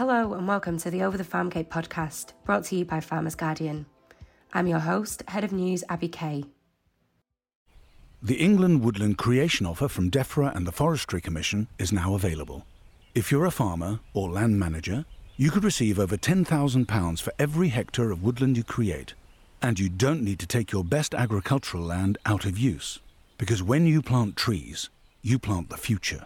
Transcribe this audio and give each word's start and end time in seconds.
Hello 0.00 0.32
and 0.32 0.48
welcome 0.48 0.78
to 0.78 0.90
the 0.90 1.02
Over 1.02 1.18
the 1.18 1.24
Farm 1.24 1.50
Gate 1.50 1.68
podcast, 1.68 2.32
brought 2.46 2.64
to 2.64 2.76
you 2.76 2.86
by 2.86 3.00
Farmers 3.00 3.34
Guardian. 3.34 3.84
I'm 4.54 4.66
your 4.66 4.78
host, 4.78 5.22
Head 5.28 5.44
of 5.44 5.52
News 5.52 5.84
Abi 5.90 6.08
Kay. 6.08 6.44
The 8.22 8.36
England 8.36 8.82
Woodland 8.82 9.18
Creation 9.18 9.66
Offer 9.66 9.88
from 9.88 10.10
DEFRA 10.10 10.56
and 10.56 10.66
the 10.66 10.72
Forestry 10.72 11.20
Commission 11.20 11.68
is 11.78 11.92
now 11.92 12.14
available. 12.14 12.64
If 13.14 13.30
you're 13.30 13.44
a 13.44 13.50
farmer 13.50 14.00
or 14.14 14.30
land 14.30 14.58
manager, 14.58 15.04
you 15.36 15.50
could 15.50 15.64
receive 15.64 15.98
over 15.98 16.16
£10,000 16.16 17.20
for 17.20 17.32
every 17.38 17.68
hectare 17.68 18.10
of 18.10 18.22
woodland 18.22 18.56
you 18.56 18.64
create. 18.64 19.12
And 19.60 19.78
you 19.78 19.90
don't 19.90 20.22
need 20.22 20.38
to 20.38 20.46
take 20.46 20.72
your 20.72 20.82
best 20.82 21.14
agricultural 21.14 21.82
land 21.82 22.16
out 22.24 22.46
of 22.46 22.56
use. 22.56 23.00
Because 23.36 23.62
when 23.62 23.86
you 23.86 24.00
plant 24.00 24.36
trees, 24.36 24.88
you 25.20 25.38
plant 25.38 25.68
the 25.68 25.76
future. 25.76 26.24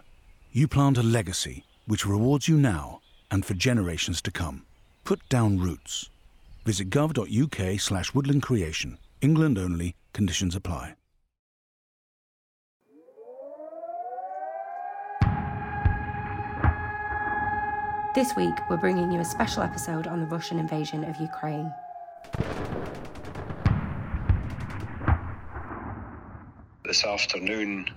You 0.53 0.69
plant 0.69 0.97
a 0.97 1.03
legacy 1.03 1.65
which 1.87 2.05
rewards 2.05 2.47
you 2.47 2.55
now 2.55 3.01
and 3.35 3.45
for 3.45 3.53
generations 3.53 4.21
to 4.21 4.31
come. 4.31 4.65
Put 5.03 5.19
down 5.27 5.59
roots. 5.59 6.09
Visit 6.65 6.89
gov.uk 6.89 7.79
slash 7.79 8.13
woodland 8.13 8.41
creation. 8.41 8.97
England 9.21 9.57
only. 9.57 9.93
Conditions 10.13 10.55
apply. 10.55 10.95
This 18.15 18.33
week, 18.37 18.53
we're 18.69 18.77
bringing 18.77 19.11
you 19.11 19.19
a 19.19 19.25
special 19.25 19.61
episode 19.61 20.07
on 20.07 20.21
the 20.21 20.27
Russian 20.27 20.57
invasion 20.57 21.03
of 21.03 21.17
Ukraine. 21.17 21.69
This 26.85 27.03
afternoon, 27.03 27.89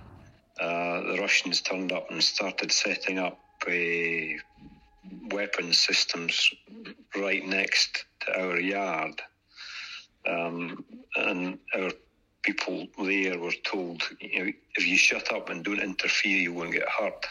uh, 0.59 0.99
the 1.09 1.17
Russians 1.21 1.61
turned 1.61 1.93
up 1.93 2.11
and 2.11 2.21
started 2.21 2.73
setting 2.73 3.17
up 3.17 3.39
uh, 3.65 3.71
weapon 5.31 5.73
systems 5.73 6.49
right 7.15 7.45
next 7.45 8.05
to 8.21 8.39
our 8.39 8.59
yard. 8.59 9.21
Um, 10.27 10.83
and 11.15 11.59
our 11.75 11.91
people 12.43 12.87
there 12.97 13.39
were 13.39 13.53
told, 13.63 14.03
you 14.19 14.45
know, 14.45 14.51
if 14.75 14.87
you 14.87 14.97
shut 14.97 15.31
up 15.31 15.49
and 15.49 15.63
don't 15.63 15.79
interfere, 15.79 16.37
you 16.37 16.53
won't 16.53 16.73
get 16.73 16.87
hurt. 16.87 17.25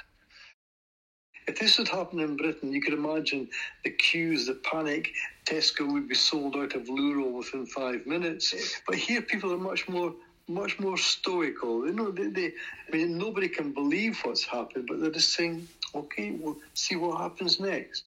If 1.47 1.59
this 1.59 1.79
had 1.79 1.89
happened 1.89 2.21
in 2.21 2.37
Britain, 2.37 2.73
you 2.73 2.83
could 2.83 2.93
imagine 2.93 3.49
the 3.83 3.91
queues, 3.91 4.47
the 4.47 4.55
panic. 4.71 5.13
Tesco 5.47 5.91
would 5.91 6.07
be 6.07 6.15
sold 6.15 6.57
out 6.57 6.75
of 6.75 6.83
Luro 6.89 7.33
within 7.33 7.65
five 7.65 8.07
minutes. 8.07 8.55
But 8.87 8.97
here, 8.97 9.23
people 9.23 9.55
are 9.55 9.59
much 9.59 9.89
more, 9.89 10.13
much 10.47 10.79
more 10.79 10.99
stoical. 10.99 11.87
You 11.87 11.95
know, 11.95 12.11
they, 12.11 12.27
they, 12.27 12.53
I 12.87 12.97
mean, 12.97 13.17
nobody 13.17 13.49
can 13.49 13.73
believe 13.73 14.21
what's 14.25 14.45
happened, 14.45 14.87
but 14.89 15.01
they're 15.01 15.11
just 15.11 15.33
saying, 15.33 15.67
"Okay, 15.95 16.33
we'll 16.33 16.59
see 16.75 16.97
what 16.97 17.21
happens 17.21 17.61
next." 17.61 18.05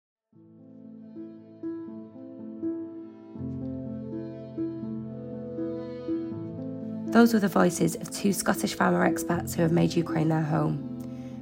Those 7.12 7.34
were 7.34 7.40
the 7.40 7.50
voices 7.50 7.96
of 7.96 8.10
two 8.10 8.32
Scottish 8.32 8.74
farmer 8.74 9.06
expats 9.06 9.54
who 9.54 9.62
have 9.64 9.74
made 9.74 9.94
Ukraine 9.94 10.30
their 10.30 10.42
home 10.42 10.88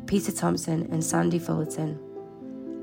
Peter 0.08 0.32
Thompson 0.32 0.90
and 0.92 1.04
Sandy 1.04 1.38
Fullerton. 1.38 2.00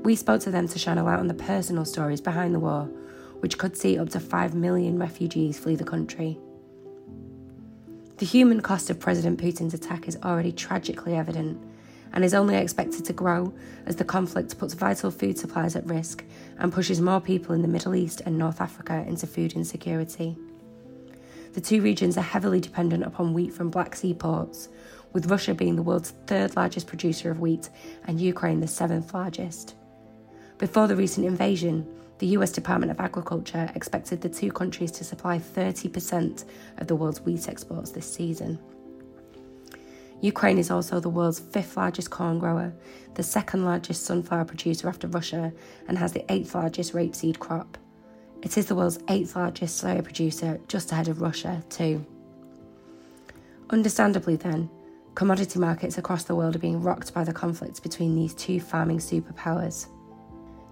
We 0.03 0.15
spoke 0.15 0.39
to 0.43 0.51
them 0.51 0.69
to 0.69 0.79
shine 0.79 0.97
a 0.97 1.03
light 1.03 1.19
on 1.19 1.27
the 1.27 1.33
personal 1.33 1.83
stories 1.83 2.21
behind 2.21 2.55
the 2.55 2.61
war, 2.61 2.85
which 3.41 3.57
could 3.57 3.75
see 3.75 3.99
up 3.99 4.07
to 4.11 4.21
5 4.21 4.55
million 4.55 4.97
refugees 4.97 5.59
flee 5.59 5.75
the 5.75 5.83
country. 5.83 6.39
The 8.15 8.25
human 8.25 8.61
cost 8.61 8.89
of 8.89 9.01
President 9.01 9.37
Putin's 9.41 9.73
attack 9.73 10.07
is 10.07 10.17
already 10.23 10.53
tragically 10.53 11.13
evident 11.13 11.59
and 12.13 12.23
is 12.23 12.33
only 12.33 12.55
expected 12.55 13.05
to 13.05 13.13
grow 13.13 13.53
as 13.85 13.95
the 13.95 14.03
conflict 14.03 14.57
puts 14.57 14.73
vital 14.73 15.11
food 15.11 15.37
supplies 15.37 15.75
at 15.75 15.85
risk 15.85 16.23
and 16.59 16.73
pushes 16.73 17.01
more 17.01 17.21
people 17.21 17.53
in 17.53 17.61
the 17.61 17.67
Middle 17.67 17.95
East 17.95 18.21
and 18.25 18.37
North 18.37 18.61
Africa 18.61 19.03
into 19.07 19.27
food 19.27 19.53
insecurity. 19.53 20.37
The 21.53 21.61
two 21.61 21.81
regions 21.81 22.17
are 22.17 22.21
heavily 22.21 22.59
dependent 22.59 23.03
upon 23.03 23.33
wheat 23.33 23.53
from 23.53 23.69
Black 23.69 23.95
Sea 23.95 24.13
ports, 24.13 24.69
with 25.13 25.31
Russia 25.31 25.53
being 25.53 25.75
the 25.75 25.81
world's 25.81 26.11
third 26.27 26.55
largest 26.55 26.87
producer 26.87 27.31
of 27.31 27.39
wheat 27.39 27.69
and 28.05 28.19
Ukraine 28.19 28.59
the 28.59 28.67
seventh 28.67 29.13
largest. 29.13 29.75
Before 30.57 30.87
the 30.87 30.95
recent 30.95 31.25
invasion, 31.25 31.87
the 32.19 32.27
US 32.27 32.51
Department 32.51 32.91
of 32.91 32.99
Agriculture 32.99 33.71
expected 33.75 34.21
the 34.21 34.29
two 34.29 34.51
countries 34.51 34.91
to 34.91 35.03
supply 35.03 35.39
30% 35.39 36.45
of 36.77 36.87
the 36.87 36.95
world's 36.95 37.21
wheat 37.21 37.47
exports 37.47 37.91
this 37.91 38.11
season. 38.11 38.59
Ukraine 40.21 40.57
is 40.57 40.71
also 40.71 40.99
the 40.99 41.09
world's 41.09 41.39
fifth 41.39 41.77
largest 41.77 42.09
corn 42.09 42.39
grower, 42.39 42.73
the 43.13 43.23
second 43.23 43.65
largest 43.65 44.05
sunflower 44.05 44.45
producer 44.45 44.87
after 44.87 45.07
Russia, 45.07 45.53
and 45.87 45.97
has 45.97 46.13
the 46.13 46.31
eighth 46.31 46.55
largest 46.55 46.93
rapeseed 46.93 47.37
crop. 47.39 47.77
It 48.41 48.57
is 48.57 48.65
the 48.65 48.75
world's 48.75 48.99
eighth 49.09 49.35
largest 49.35 49.83
soya 49.83 50.03
producer, 50.03 50.59
just 50.67 50.91
ahead 50.91 51.07
of 51.07 51.21
Russia, 51.21 51.63
too. 51.69 52.05
Understandably, 53.69 54.37
then, 54.37 54.69
commodity 55.13 55.59
markets 55.59 55.97
across 55.97 56.23
the 56.23 56.35
world 56.35 56.55
are 56.55 56.59
being 56.59 56.81
rocked 56.81 57.13
by 57.13 57.23
the 57.23 57.33
conflict 57.33 57.83
between 57.83 58.15
these 58.15 58.33
two 58.33 58.59
farming 58.59 58.99
superpowers. 58.99 59.87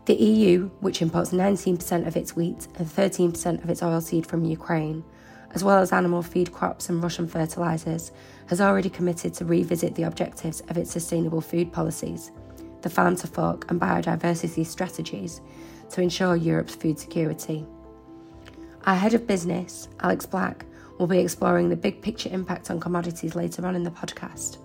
The 0.06 0.16
EU, 0.16 0.70
which 0.82 1.02
imports 1.02 1.32
19% 1.32 2.08
of 2.08 2.16
its 2.16 2.36
wheat 2.36 2.68
and 2.76 2.88
13% 2.88 3.64
of 3.64 3.70
its 3.70 3.82
oilseed 3.82 4.26
from 4.26 4.46
Ukraine, 4.46 5.04
as 5.56 5.64
well 5.64 5.80
as 5.80 5.94
animal 5.94 6.22
feed 6.22 6.52
crops 6.52 6.90
and 6.90 7.02
Russian 7.02 7.28
fertilisers, 7.28 8.12
has 8.48 8.62
already 8.62 8.90
committed 8.90 9.34
to 9.34 9.46
revisit 9.46 9.96
the 9.96 10.04
objectives 10.04 10.60
of 10.70 10.78
its 10.78 10.92
sustainable 10.92 11.42
food 11.42 11.72
policies, 11.72 12.32
the 12.82 12.90
farm 12.90 13.16
to 13.16 13.26
fork 13.26 13.66
and 13.72 13.80
biodiversity 13.80 14.66
strategies, 14.66 15.42
to 15.90 16.02
ensure 16.02 16.36
Europe's 16.36 16.76
food 16.76 17.00
security. 17.00 17.66
Our 18.86 18.96
head 18.96 19.14
of 19.14 19.26
business, 19.26 19.88
Alex 20.02 20.26
Black, 20.26 20.66
will 21.00 21.08
be 21.08 21.20
exploring 21.20 21.70
the 21.70 21.76
big 21.76 22.02
picture 22.02 22.30
impact 22.32 22.70
on 22.70 22.80
commodities 22.80 23.34
later 23.34 23.66
on 23.66 23.76
in 23.76 23.84
the 23.84 23.92
podcast. 23.92 24.58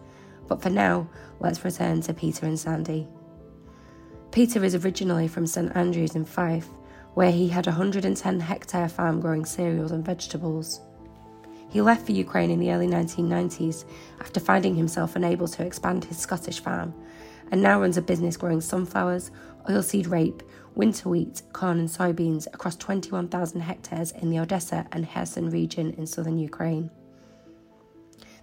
But 0.49 0.61
for 0.61 0.71
now, 0.71 1.09
let's 1.39 1.65
return 1.65 2.01
to 2.03 2.13
Peter 2.13 2.47
and 2.47 2.59
Sandy. 2.59 3.07
Peter 4.33 4.65
is 4.65 4.75
originally 4.75 5.29
from 5.29 5.47
St 5.47 5.75
Andrews 5.77 6.17
in 6.17 6.25
Fife, 6.25 6.69
where 7.15 7.33
he 7.33 7.49
had 7.49 7.67
a 7.67 7.71
110 7.71 8.41
hectare 8.41 8.89
farm 8.89 9.21
growing 9.21 9.45
cereals 9.45 9.93
and 9.93 10.05
vegetables. 10.05 10.81
He 11.69 11.81
left 11.81 12.07
for 12.07 12.13
Ukraine 12.13 12.51
in 12.51 12.59
the 12.59 12.73
early 12.73 12.89
1990s 12.89 13.85
after 14.21 14.41
finding 14.41 14.75
himself 14.75 15.17
unable 15.17 15.49
to 15.49 15.65
expand 15.65 16.05
his 16.05 16.19
Scottish 16.19 16.61
farm, 16.61 16.95
and 17.51 17.63
now 17.63 17.81
runs 17.81 17.97
a 17.97 18.03
business 18.03 18.37
growing 18.37 18.61
sunflowers, 18.61 19.31
oilseed 19.69 20.11
rape, 20.11 20.43
winter 20.75 21.09
wheat, 21.09 21.43
corn, 21.53 21.79
and 21.79 21.89
soybeans 21.89 22.47
across 22.55 22.77
21,000 22.77 23.61
hectares 23.61 24.13
in 24.13 24.31
the 24.31 24.39
Odessa 24.39 24.87
and 24.93 25.09
Kherson 25.09 25.51
region 25.51 25.93
in 25.95 26.07
southern 26.07 26.39
Ukraine. 26.39 26.91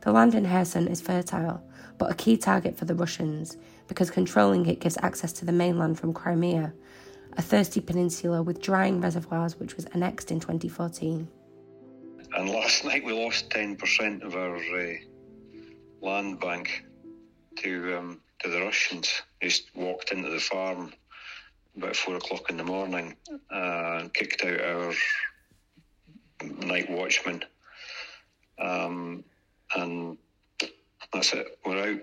The 0.02 0.12
land 0.12 0.36
in 0.36 0.46
Kherson 0.46 0.88
is 0.88 1.02
fertile, 1.02 1.62
but 1.98 2.12
a 2.12 2.16
key 2.16 2.38
target 2.38 2.78
for 2.78 2.86
the 2.86 2.96
Russians 2.96 3.58
because 3.88 4.10
controlling 4.10 4.66
it 4.66 4.80
gives 4.80 4.98
access 5.02 5.34
to 5.34 5.46
the 5.46 5.52
mainland 5.52 6.00
from 6.00 6.14
Crimea, 6.14 6.74
a 7.38 7.42
thirsty 7.42 7.80
peninsula 7.80 8.42
with 8.42 8.62
drying 8.62 9.00
reservoirs 9.00 9.60
which 9.60 9.76
was 9.76 9.86
annexed 9.94 10.32
in 10.32 10.40
2014. 10.40 11.28
And 12.36 12.50
last 12.50 12.84
night 12.84 13.06
we 13.06 13.14
lost 13.14 13.50
10% 13.52 14.24
of 14.24 14.36
our 14.36 14.58
uh, 14.58 14.94
land 16.02 16.40
bank 16.40 16.84
to 17.58 17.98
um, 17.98 18.22
to 18.40 18.50
the 18.50 18.62
Russians. 18.62 19.22
They 19.42 19.48
just 19.48 19.76
walked 19.76 20.12
into 20.12 20.30
the 20.30 20.40
farm 20.40 20.94
about 21.76 21.96
four 21.96 22.16
o'clock 22.16 22.50
in 22.50 22.58
the 22.58 22.64
morning 22.64 23.16
uh, 23.52 24.00
and 24.02 24.14
kicked 24.14 24.44
out 24.44 24.62
our 24.62 24.94
night 26.44 26.90
watchman. 26.90 27.44
Um, 28.60 29.24
and 29.76 30.18
that's 31.14 31.34
it. 31.34 31.60
We're 31.66 31.94
out. 31.94 32.00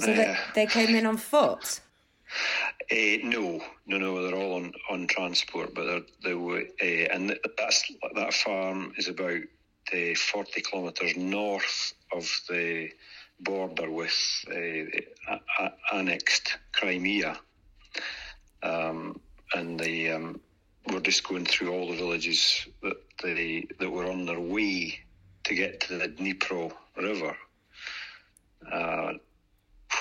So 0.00 0.14
they, 0.14 0.26
Uh, 0.26 0.36
they 0.54 0.66
came 0.66 0.94
in 0.94 1.06
on 1.06 1.16
foot. 1.16 1.80
Eh, 2.90 3.18
no, 3.24 3.60
no, 3.86 3.98
no. 3.98 4.22
They're 4.22 4.38
all 4.38 4.54
on, 4.54 4.72
on 4.90 5.06
transport, 5.06 5.74
but 5.74 6.06
they 6.22 6.34
were, 6.34 6.62
uh, 6.82 6.84
and 6.84 7.36
that's 7.56 7.90
that 8.14 8.32
farm 8.32 8.92
is 8.96 9.08
about 9.08 9.40
uh, 9.92 10.14
forty 10.16 10.60
kilometres 10.60 11.16
north 11.16 11.94
of 12.12 12.28
the 12.48 12.90
border 13.40 13.90
with 13.90 14.44
uh, 14.50 15.68
annexed 15.92 16.58
Crimea, 16.72 17.38
um, 18.62 19.20
and 19.54 19.80
they 19.80 20.10
um, 20.10 20.40
were 20.92 21.00
just 21.00 21.26
going 21.26 21.44
through 21.44 21.72
all 21.72 21.88
the 21.88 21.96
villages 21.96 22.66
that 22.82 22.98
they 23.22 23.66
that 23.80 23.90
were 23.90 24.06
on 24.06 24.26
their 24.26 24.40
way 24.40 25.00
to 25.44 25.54
get 25.54 25.80
to 25.80 25.98
the 25.98 26.08
Dnipro 26.08 26.72
River, 26.96 27.36
uh, 28.70 29.12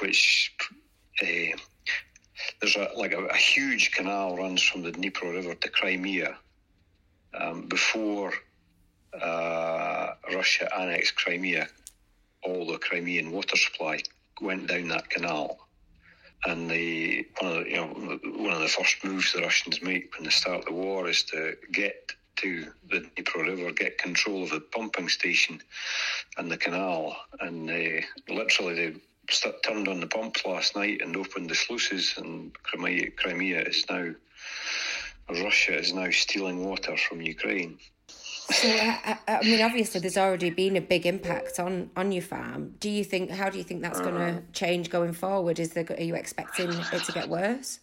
which. 0.02 0.56
There's 2.60 2.76
a 2.76 2.90
like 2.98 3.14
a, 3.14 3.26
a 3.26 3.36
huge 3.36 3.92
canal 3.92 4.38
runs 4.38 4.62
from 4.62 4.84
the 4.84 4.92
Dnipro 4.92 5.34
River 5.34 5.56
to 5.56 5.70
Crimea. 5.70 6.38
Um, 7.34 7.68
before 7.68 8.34
uh, 9.22 10.14
Russia 10.34 10.70
annexed 10.78 11.16
Crimea, 11.16 11.68
all 12.44 12.66
the 12.66 12.78
Crimean 12.78 13.32
water 13.32 13.58
supply 13.58 14.00
went 14.42 14.68
down 14.68 14.90
that 14.90 15.10
canal, 15.10 15.58
and 16.46 16.70
the 16.70 17.26
one 17.40 17.52
of 17.52 17.64
the, 17.64 17.70
you 17.70 17.76
know 17.76 18.20
one 18.38 18.54
of 18.54 18.62
the 18.62 18.68
first 18.68 19.04
moves 19.04 19.34
the 19.34 19.42
Russians 19.42 19.82
make 19.82 20.14
when 20.16 20.26
they 20.26 20.30
start 20.30 20.66
the 20.66 20.74
war 20.74 21.08
is 21.08 21.24
to 21.24 21.56
get 21.72 22.12
to 22.38 22.68
the 22.90 23.00
Dnipro 23.16 23.44
River, 23.48 23.72
get 23.72 23.98
control 23.98 24.44
of 24.44 24.50
the 24.50 24.60
pumping 24.60 25.08
station 25.10 25.62
and 26.38 26.52
the 26.52 26.58
canal, 26.58 27.16
and 27.40 27.70
uh, 27.70 28.06
literally 28.28 28.76
they 28.76 29.00
turned 29.64 29.88
on 29.88 30.00
the 30.00 30.08
pumps 30.08 30.46
last 30.46 30.76
night 30.76 31.02
and 31.02 31.16
opened 31.16 31.50
the 31.50 31.56
sluices, 31.56 32.14
and 32.18 32.54
Crimea, 32.64 33.12
Crimea 33.12 33.62
is 33.62 33.86
now 33.90 34.14
Russia 35.30 35.78
is 35.78 35.94
now 35.94 36.10
stealing 36.12 36.64
water 36.66 36.96
from 36.98 37.22
Ukraine. 37.22 37.78
So, 38.08 38.68
I, 38.68 39.18
I 39.28 39.42
mean, 39.42 39.62
obviously, 39.62 40.00
there's 40.00 40.18
already 40.18 40.52
been 40.52 40.76
a 40.76 40.82
big 40.82 41.08
impact 41.08 41.60
on 41.60 41.90
on 41.96 42.12
your 42.12 42.22
farm. 42.22 42.76
Do 42.80 42.90
you 42.90 43.04
think? 43.04 43.32
How 43.32 43.50
do 43.50 43.58
you 43.58 43.64
think 43.64 43.82
that's 43.82 44.00
going 44.00 44.16
to 44.16 44.44
change 44.54 44.92
going 44.92 45.14
forward? 45.14 45.60
Is 45.60 45.74
there? 45.74 45.86
Are 45.90 46.04
you 46.04 46.16
expecting 46.16 46.70
it 46.72 47.04
to 47.06 47.12
get 47.12 47.28
worse? 47.28 47.80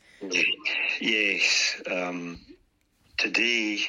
Yes. 1.01 1.83
Um, 1.91 2.39
today, 3.19 3.81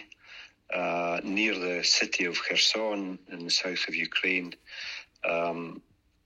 uh, 0.74 1.22
near 1.24 1.54
the 1.54 1.84
city 1.84 2.26
of 2.26 2.42
Kherson 2.44 3.20
in 3.32 3.44
the 3.44 3.52
south 3.52 3.88
of 3.88 3.94
Ukraine, 3.94 4.56
um, 5.30 5.80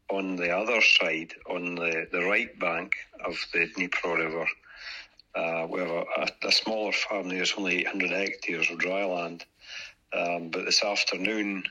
on 0.09 0.36
the 0.36 0.56
other 0.56 0.81
side, 0.81 1.33
on 1.50 1.75
the, 1.75 2.07
the 2.12 2.24
right 2.24 2.57
bank 2.59 2.95
of 3.25 3.36
the 3.54 3.68
Dnipro 3.68 4.18
River, 4.18 4.48
uh, 5.36 5.68
we 5.69 5.80
have 5.80 5.89
a, 5.89 6.27
a, 6.44 6.51
smaller 6.51 6.92
farm 6.92 7.30
there, 7.30 7.42
it's 7.42 7.54
only 7.57 7.81
800 7.81 8.09
hectares 8.09 8.71
of 8.71 8.80
dry 8.80 9.06
land. 9.06 9.45
Um, 10.13 10.50
but 10.50 10.65
this 10.65 10.83
afternoon, 10.83 11.63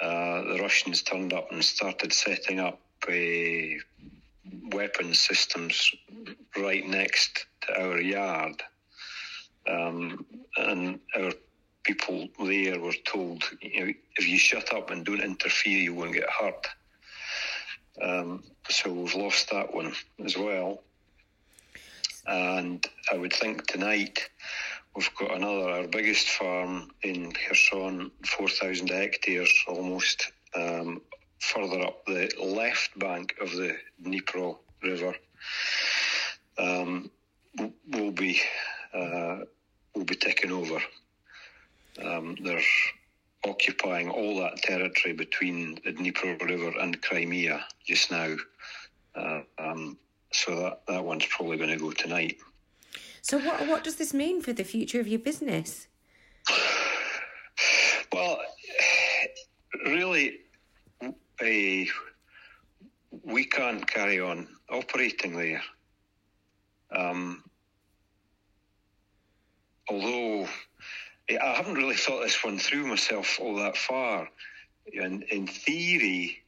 uh, 0.00 0.42
the 0.42 0.58
Russians 0.60 1.02
turned 1.02 1.32
up 1.32 1.52
and 1.52 1.64
started 1.64 2.12
setting 2.12 2.60
up 2.60 2.80
uh, 3.08 3.12
weapons 4.72 5.18
systems 5.18 5.90
right 6.56 6.86
next 6.86 7.46
to 7.62 7.80
our 7.80 8.00
yard. 8.00 8.62
Um, 9.68 10.24
and 10.56 11.00
our 11.16 11.32
people 11.82 12.28
there 12.38 12.80
were 12.80 12.94
told, 13.04 13.44
you 13.60 13.86
know, 13.86 13.92
if 14.16 14.28
you 14.28 14.38
shut 14.38 14.72
up 14.72 14.90
and 14.90 15.04
don't 15.04 15.20
interfere, 15.20 15.78
you 15.78 15.94
won't 15.94 16.14
get 16.14 16.30
hurt. 16.30 16.66
Um, 18.00 18.42
so 18.68 18.92
we've 18.92 19.14
lost 19.14 19.50
that 19.50 19.72
one 19.74 19.94
as 20.24 20.36
well. 20.36 20.82
And 22.26 22.84
I 23.12 23.16
would 23.16 23.32
think 23.32 23.66
tonight 23.66 24.28
we've 24.96 25.14
got 25.16 25.34
another, 25.36 25.68
our 25.70 25.86
biggest 25.86 26.28
farm 26.28 26.90
in 27.02 27.32
Kherson, 27.32 28.10
4,000 28.26 28.88
hectares 28.88 29.52
almost, 29.68 30.32
um, 30.54 31.02
further 31.40 31.82
up 31.82 32.04
the 32.06 32.30
left 32.42 32.98
bank 32.98 33.34
of 33.40 33.50
the 33.52 33.76
Dnipro 34.02 34.58
River. 34.82 35.14
Um, 36.58 37.10
will 37.88 38.12
be 38.12 38.40
uh, 38.92 39.40
will 39.94 40.04
be 40.04 40.14
taken 40.14 40.50
over. 40.50 40.80
Um, 42.02 42.36
they're 42.42 42.62
occupying 43.44 44.10
all 44.10 44.38
that 44.40 44.56
territory 44.58 45.14
between 45.14 45.78
the 45.84 45.92
Dnieper 45.92 46.36
River 46.44 46.72
and 46.80 47.00
Crimea 47.02 47.64
just 47.86 48.10
now. 48.10 48.34
Uh, 49.14 49.40
um, 49.58 49.98
so 50.32 50.56
that, 50.56 50.80
that 50.88 51.04
one's 51.04 51.26
probably 51.26 51.56
going 51.56 51.70
to 51.70 51.76
go 51.76 51.92
tonight. 51.92 52.38
So, 53.22 53.38
what 53.38 53.66
what 53.68 53.84
does 53.84 53.96
this 53.96 54.12
mean 54.12 54.42
for 54.42 54.52
the 54.52 54.64
future 54.64 55.00
of 55.00 55.08
your 55.08 55.20
business? 55.20 55.86
Well, 58.12 58.38
really, 59.86 60.40
uh, 61.02 61.84
we 63.24 63.44
can't 63.44 63.86
carry 63.86 64.20
on 64.20 64.48
operating 64.70 65.36
there. 65.36 65.62
Um, 66.94 67.42
although 69.88 70.46
I 71.30 71.54
haven't 71.54 71.74
really 71.74 71.96
thought 71.96 72.22
this 72.22 72.44
one 72.44 72.58
through 72.58 72.86
myself 72.86 73.38
all 73.40 73.56
that 73.56 73.76
far. 73.76 74.28
In, 74.92 75.22
in 75.30 75.46
theory, 75.46 76.42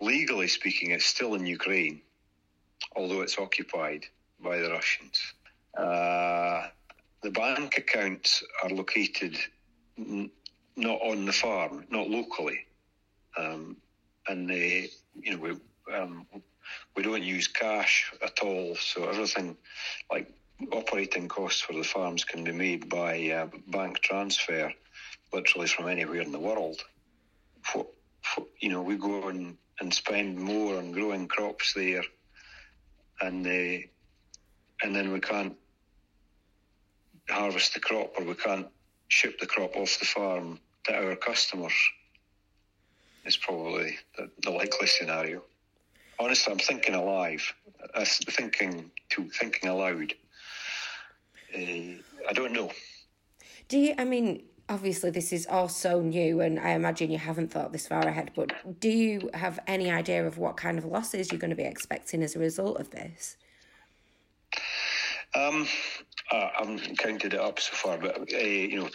legally 0.00 0.48
speaking, 0.48 0.90
it's 0.90 1.06
still 1.06 1.34
in 1.34 1.46
Ukraine, 1.46 2.02
although 2.94 3.22
it's 3.22 3.38
occupied 3.38 4.04
by 4.42 4.58
the 4.58 4.70
Russians. 4.70 5.18
Uh, 5.76 6.68
the 7.22 7.30
bank 7.30 7.78
accounts 7.78 8.42
are 8.62 8.68
located 8.68 9.38
n- 9.98 10.30
not 10.76 11.00
on 11.00 11.24
the 11.24 11.32
farm, 11.32 11.86
not 11.90 12.10
locally, 12.10 12.66
um, 13.38 13.78
and 14.28 14.48
they, 14.48 14.90
you 15.18 15.32
know, 15.32 15.38
we 15.38 15.94
um, 15.94 16.26
we 16.94 17.02
don't 17.02 17.22
use 17.22 17.48
cash 17.48 18.12
at 18.22 18.40
all. 18.40 18.76
So 18.76 19.08
everything, 19.08 19.56
like 20.10 20.30
operating 20.72 21.28
costs 21.28 21.60
for 21.60 21.72
the 21.72 21.84
farms, 21.84 22.24
can 22.24 22.44
be 22.44 22.52
made 22.52 22.88
by 22.88 23.28
uh, 23.30 23.46
bank 23.68 24.00
transfer, 24.00 24.72
literally 25.32 25.66
from 25.66 25.88
anywhere 25.88 26.20
in 26.20 26.32
the 26.32 26.38
world. 26.38 26.80
For, 27.62 27.86
for, 28.22 28.46
you 28.60 28.68
know, 28.68 28.82
we 28.82 28.96
go 28.96 29.28
and, 29.28 29.56
and 29.80 29.92
spend 29.92 30.38
more 30.38 30.76
on 30.76 30.92
growing 30.92 31.28
crops 31.28 31.72
there, 31.74 32.04
and 33.20 33.46
uh, 33.46 33.86
and 34.82 34.94
then 34.94 35.12
we 35.12 35.20
can't 35.20 35.56
harvest 37.28 37.74
the 37.74 37.80
crop 37.80 38.12
or 38.18 38.24
we 38.24 38.34
can't 38.34 38.66
ship 39.08 39.38
the 39.38 39.46
crop 39.46 39.76
off 39.76 39.98
the 39.98 40.04
farm 40.04 40.58
to 40.84 40.94
our 40.94 41.16
customers. 41.16 41.72
Is 43.24 43.36
probably 43.38 43.96
the, 44.18 44.30
the 44.42 44.50
likely 44.50 44.86
scenario. 44.86 45.42
Honestly, 46.18 46.52
I'm 46.52 46.58
thinking 46.58 46.94
alive. 46.94 47.54
I'm 47.94 48.04
thinking 48.04 48.90
to 49.10 49.28
thinking 49.30 49.70
aloud. 49.70 50.12
Uh, 51.54 52.00
I 52.28 52.32
don't 52.32 52.52
know. 52.52 52.70
Do 53.68 53.78
you? 53.78 53.94
I 53.98 54.04
mean, 54.04 54.44
obviously, 54.68 55.10
this 55.10 55.32
is 55.32 55.46
all 55.46 55.68
so 55.68 56.00
new, 56.00 56.40
and 56.40 56.58
I 56.58 56.70
imagine 56.70 57.10
you 57.10 57.18
haven't 57.18 57.50
thought 57.50 57.72
this 57.72 57.86
far 57.86 58.06
ahead. 58.06 58.32
But 58.34 58.80
do 58.80 58.88
you 58.88 59.30
have 59.34 59.58
any 59.66 59.90
idea 59.90 60.26
of 60.26 60.38
what 60.38 60.56
kind 60.56 60.78
of 60.78 60.84
losses 60.84 61.30
you're 61.30 61.38
going 61.38 61.50
to 61.50 61.56
be 61.56 61.64
expecting 61.64 62.22
as 62.22 62.36
a 62.36 62.38
result 62.38 62.80
of 62.80 62.90
this? 62.90 63.36
Um, 65.34 65.66
I 66.30 66.50
haven't 66.58 66.98
counted 66.98 67.34
it 67.34 67.40
up 67.40 67.58
so 67.58 67.74
far, 67.74 67.98
but 67.98 68.32
uh, 68.32 68.36
you 68.36 68.80
know, 68.80 68.90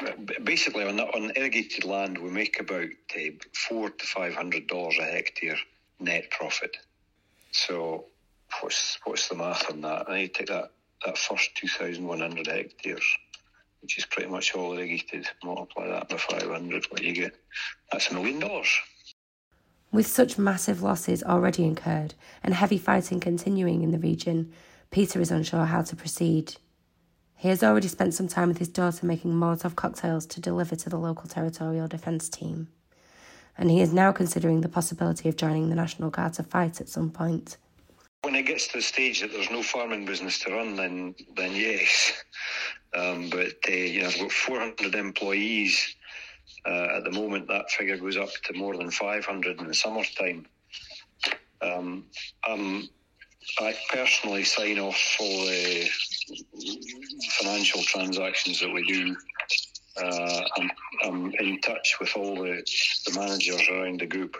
uh, 0.00 0.12
basically 0.42 0.84
on 0.84 1.00
on 1.00 1.32
irrigated 1.36 1.84
land, 1.84 2.18
we 2.18 2.30
make 2.30 2.60
about 2.60 2.88
uh, 3.16 3.30
four 3.52 3.90
to 3.90 4.06
five 4.06 4.34
hundred 4.34 4.66
dollars 4.66 4.96
a 4.98 5.04
hectare 5.04 5.58
net 6.00 6.30
profit. 6.30 6.76
So, 7.52 8.06
what's 8.60 8.98
what's 9.04 9.28
the 9.28 9.34
math 9.34 9.70
on 9.70 9.80
that? 9.82 10.08
I 10.08 10.26
take 10.26 10.48
that 10.48 10.70
that 11.04 11.18
first 11.18 11.54
two 11.56 11.68
thousand 11.68 12.06
one 12.06 12.20
hundred 12.20 12.46
hectares, 12.46 13.04
which 13.80 13.98
is 13.98 14.06
pretty 14.06 14.28
much 14.28 14.54
all 14.54 14.72
irrigated. 14.72 15.26
Multiply 15.44 15.88
that 15.88 16.08
by 16.08 16.16
five 16.16 16.48
hundred, 16.48 16.86
what 16.90 17.02
you 17.02 17.14
get? 17.14 17.36
That's 17.92 18.10
a 18.10 18.14
million 18.14 18.40
dollars. 18.40 18.68
With 19.90 20.06
such 20.06 20.36
massive 20.36 20.82
losses 20.82 21.22
already 21.22 21.64
incurred 21.64 22.14
and 22.42 22.52
heavy 22.52 22.76
fighting 22.76 23.20
continuing 23.20 23.82
in 23.82 23.90
the 23.90 23.98
region, 23.98 24.52
Peter 24.90 25.20
is 25.20 25.30
unsure 25.30 25.64
how 25.64 25.82
to 25.82 25.96
proceed. 25.96 26.56
He 27.36 27.48
has 27.48 27.62
already 27.62 27.88
spent 27.88 28.14
some 28.14 28.28
time 28.28 28.48
with 28.48 28.58
his 28.58 28.68
daughter 28.68 29.06
making 29.06 29.32
Molotov 29.32 29.76
cocktails 29.76 30.26
to 30.26 30.40
deliver 30.40 30.76
to 30.76 30.90
the 30.90 30.98
local 30.98 31.28
territorial 31.28 31.86
defence 31.86 32.28
team, 32.28 32.68
and 33.56 33.70
he 33.70 33.80
is 33.80 33.92
now 33.92 34.12
considering 34.12 34.60
the 34.60 34.68
possibility 34.68 35.28
of 35.28 35.36
joining 35.36 35.68
the 35.68 35.76
National 35.76 36.10
Guard 36.10 36.34
to 36.34 36.42
fight 36.42 36.80
at 36.80 36.88
some 36.88 37.10
point. 37.10 37.56
When 38.22 38.34
it 38.34 38.46
gets 38.46 38.68
to 38.68 38.78
the 38.78 38.82
stage 38.82 39.20
that 39.20 39.32
there's 39.32 39.50
no 39.50 39.62
farming 39.62 40.04
business 40.04 40.38
to 40.40 40.52
run, 40.52 40.76
then 40.76 41.14
then 41.36 41.54
yes. 41.54 42.12
Um, 42.96 43.28
but 43.30 43.52
uh, 43.68 43.72
you 43.72 44.02
know, 44.02 44.08
I've 44.08 44.18
got 44.18 44.32
400 44.32 44.94
employees 44.94 45.94
uh, 46.66 46.96
at 46.96 47.04
the 47.04 47.12
moment. 47.12 47.46
That 47.48 47.70
figure 47.70 47.98
goes 47.98 48.16
up 48.16 48.30
to 48.44 48.54
more 48.54 48.76
than 48.76 48.90
500 48.90 49.60
in 49.60 49.68
the 49.68 49.74
summertime. 49.74 50.46
Um, 51.60 52.06
I'm 52.46 52.88
I 53.60 53.74
personally 53.90 54.44
sign 54.44 54.78
off 54.78 55.16
all 55.20 55.46
the 55.46 55.88
financial 57.40 57.82
transactions 57.82 58.60
that 58.60 58.72
we 58.72 58.84
do. 58.86 59.16
Uh, 59.96 60.42
I'm, 60.56 60.70
I'm 61.04 61.32
in 61.40 61.60
touch 61.60 61.96
with 62.00 62.16
all 62.16 62.36
the, 62.36 62.62
the 63.06 63.18
managers 63.18 63.68
around 63.68 64.00
the 64.00 64.06
group, 64.06 64.36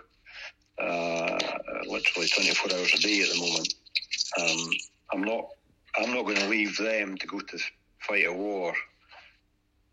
uh, 0.80 1.38
literally 1.86 2.28
24 2.28 2.72
hours 2.72 2.94
a 2.94 2.98
day 2.98 3.22
at 3.22 3.28
the 3.30 3.40
moment. 3.40 3.74
Um, 4.40 4.70
I'm 5.12 5.22
not 5.22 5.46
I'm 5.96 6.14
not 6.14 6.24
going 6.24 6.36
to 6.36 6.48
leave 6.48 6.76
them 6.76 7.16
to 7.16 7.26
go 7.26 7.40
to 7.40 7.58
fight 8.00 8.26
a 8.26 8.32
war 8.32 8.72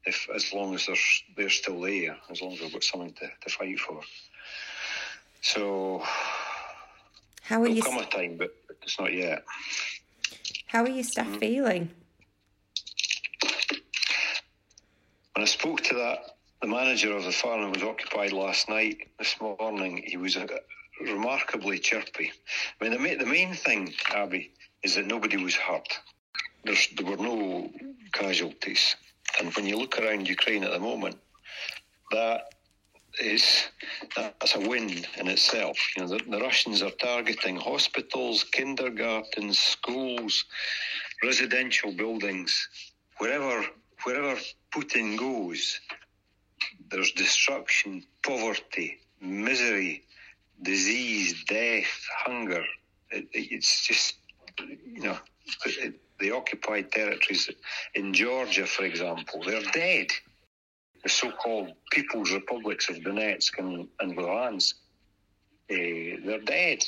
if 0.05 0.27
as 0.33 0.53
long 0.53 0.75
as 0.75 0.85
they're 0.85 0.95
they're 1.35 1.49
still 1.49 1.81
there, 1.81 2.17
as 2.29 2.41
long 2.41 2.53
as 2.53 2.59
they've 2.59 2.71
got 2.73 2.83
something 2.83 3.13
to, 3.13 3.29
to 3.41 3.49
fight 3.49 3.79
for. 3.79 4.01
So 5.41 6.03
How 7.43 7.61
are 7.61 7.67
you? 7.67 7.81
come 7.81 7.97
a 7.97 8.05
time, 8.05 8.37
but 8.37 8.51
it's 8.81 8.99
not 8.99 9.13
yet. 9.13 9.43
How 10.67 10.83
are 10.83 10.89
your 10.89 11.03
staff 11.03 11.37
feeling? 11.37 11.89
When 15.33 15.43
I 15.43 15.45
spoke 15.45 15.81
to 15.83 15.95
that, 15.95 16.37
the 16.61 16.67
manager 16.67 17.15
of 17.15 17.23
the 17.23 17.31
farm 17.31 17.71
was 17.71 17.83
occupied 17.83 18.31
last 18.31 18.69
night, 18.69 19.09
this 19.19 19.39
morning, 19.39 20.03
he 20.05 20.17
was 20.17 20.37
uh, 20.37 20.47
remarkably 21.01 21.79
chirpy. 21.79 22.31
I 22.79 22.83
mean, 22.83 23.03
the, 23.03 23.15
the 23.15 23.25
main 23.25 23.53
thing, 23.53 23.93
Abi, 24.13 24.51
is 24.83 24.95
that 24.95 25.07
nobody 25.07 25.37
was 25.37 25.55
hurt. 25.55 25.99
There's, 26.63 26.87
there 26.95 27.05
were 27.05 27.17
no 27.17 27.69
casualties. 28.13 28.95
And 29.39 29.53
when 29.55 29.65
you 29.65 29.77
look 29.77 29.99
around 29.99 30.27
Ukraine 30.27 30.63
at 30.63 30.71
the 30.71 30.79
moment, 30.79 31.17
that 32.11 32.53
is 33.21 33.65
that's 34.15 34.55
a 34.55 34.59
win 34.59 35.05
in 35.17 35.27
itself. 35.27 35.77
You 35.95 36.03
know, 36.03 36.09
the, 36.09 36.23
the 36.29 36.39
Russians 36.39 36.81
are 36.81 36.91
targeting 36.91 37.55
hospitals, 37.55 38.43
kindergartens, 38.43 39.59
schools, 39.59 40.45
residential 41.23 41.91
buildings, 41.91 42.67
wherever 43.17 43.65
wherever 44.03 44.39
Putin 44.73 45.17
goes, 45.17 45.79
there's 46.91 47.11
destruction, 47.13 48.03
poverty, 48.23 48.99
misery, 49.21 50.03
disease, 50.61 51.43
death, 51.45 52.07
hunger. 52.25 52.63
It, 53.11 53.27
it's 53.33 53.85
just, 53.85 54.15
you 54.59 55.01
know, 55.01 55.17
it, 55.65 55.95
the 56.19 56.31
occupied 56.31 56.91
territories 56.91 57.49
in 57.93 58.13
Georgia, 58.13 58.65
for 58.65 58.85
example, 58.85 59.43
they're 59.45 59.61
dead. 59.73 60.07
The 61.03 61.09
so-called 61.09 61.73
People's 61.91 62.31
Republics 62.31 62.89
of 62.89 62.95
Donetsk 62.97 63.59
and, 63.59 63.87
and 63.99 64.17
Luhansk, 64.17 64.73
uh, 65.69 66.19
they're 66.25 66.41
dead. 66.41 66.79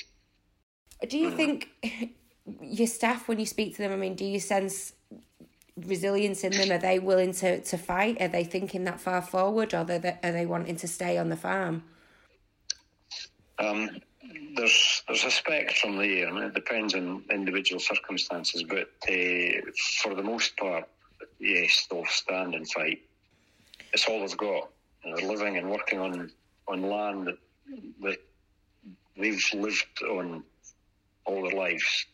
Do 1.08 1.18
you 1.20 1.30
mm. 1.30 1.36
think 1.36 1.70
your 2.62 2.88
staff, 2.88 3.28
when 3.28 3.40
you 3.40 3.46
speak 3.46 3.76
to 3.76 3.84
them, 3.84 3.92
I 3.92 3.98
mean, 3.98 4.16
do 4.16 4.26
you 4.26 4.40
sense 4.40 4.94
resilience 5.86 6.44
in 6.44 6.54
them? 6.54 6.72
Are 6.72 6.80
they 6.80 6.98
willing 6.98 7.34
to, 7.34 7.62
to 7.62 7.78
fight? 7.78 8.20
Are 8.20 8.28
they 8.28 8.44
thinking 8.44 8.86
that 8.86 9.00
far 9.00 9.22
forward, 9.22 9.74
or 9.76 9.78
are 9.78 9.86
they, 9.86 10.18
are 10.24 10.32
they 10.32 10.46
wanting 10.48 10.78
to 10.78 10.88
stay 10.88 11.20
on 11.20 11.30
the 11.30 11.38
farm? 11.38 11.84
Um, 13.60 13.90
there's 14.56 15.04
there's 15.08 15.24
a 15.24 15.32
spectrum 15.32 15.98
there. 15.98 16.28
I 16.28 16.32
mean, 16.32 16.44
it 16.44 16.54
depends 16.54 16.96
on 16.96 17.24
individual 17.32 17.80
circumstances, 17.80 18.64
but 18.64 18.90
uh, 19.10 19.72
for 20.02 20.16
the 20.16 20.24
most 20.24 20.58
part, 20.58 20.86
yes, 21.40 21.88
they'll 21.90 22.06
stand 22.06 22.56
and 22.56 22.70
fight. 22.70 23.02
It's 23.94 24.08
all 24.08 24.22
they've 24.22 24.38
got. 24.38 24.70
they're 25.04 25.28
living 25.28 25.58
and 25.58 25.70
working 25.70 26.00
on 26.00 26.32
on 26.68 26.82
land 26.82 27.28
that, 27.28 27.38
that 28.02 28.18
they've 29.18 29.50
lived 29.54 30.04
on 30.04 30.44
all 31.26 31.44
their 31.44 31.58
lives. 31.58 32.06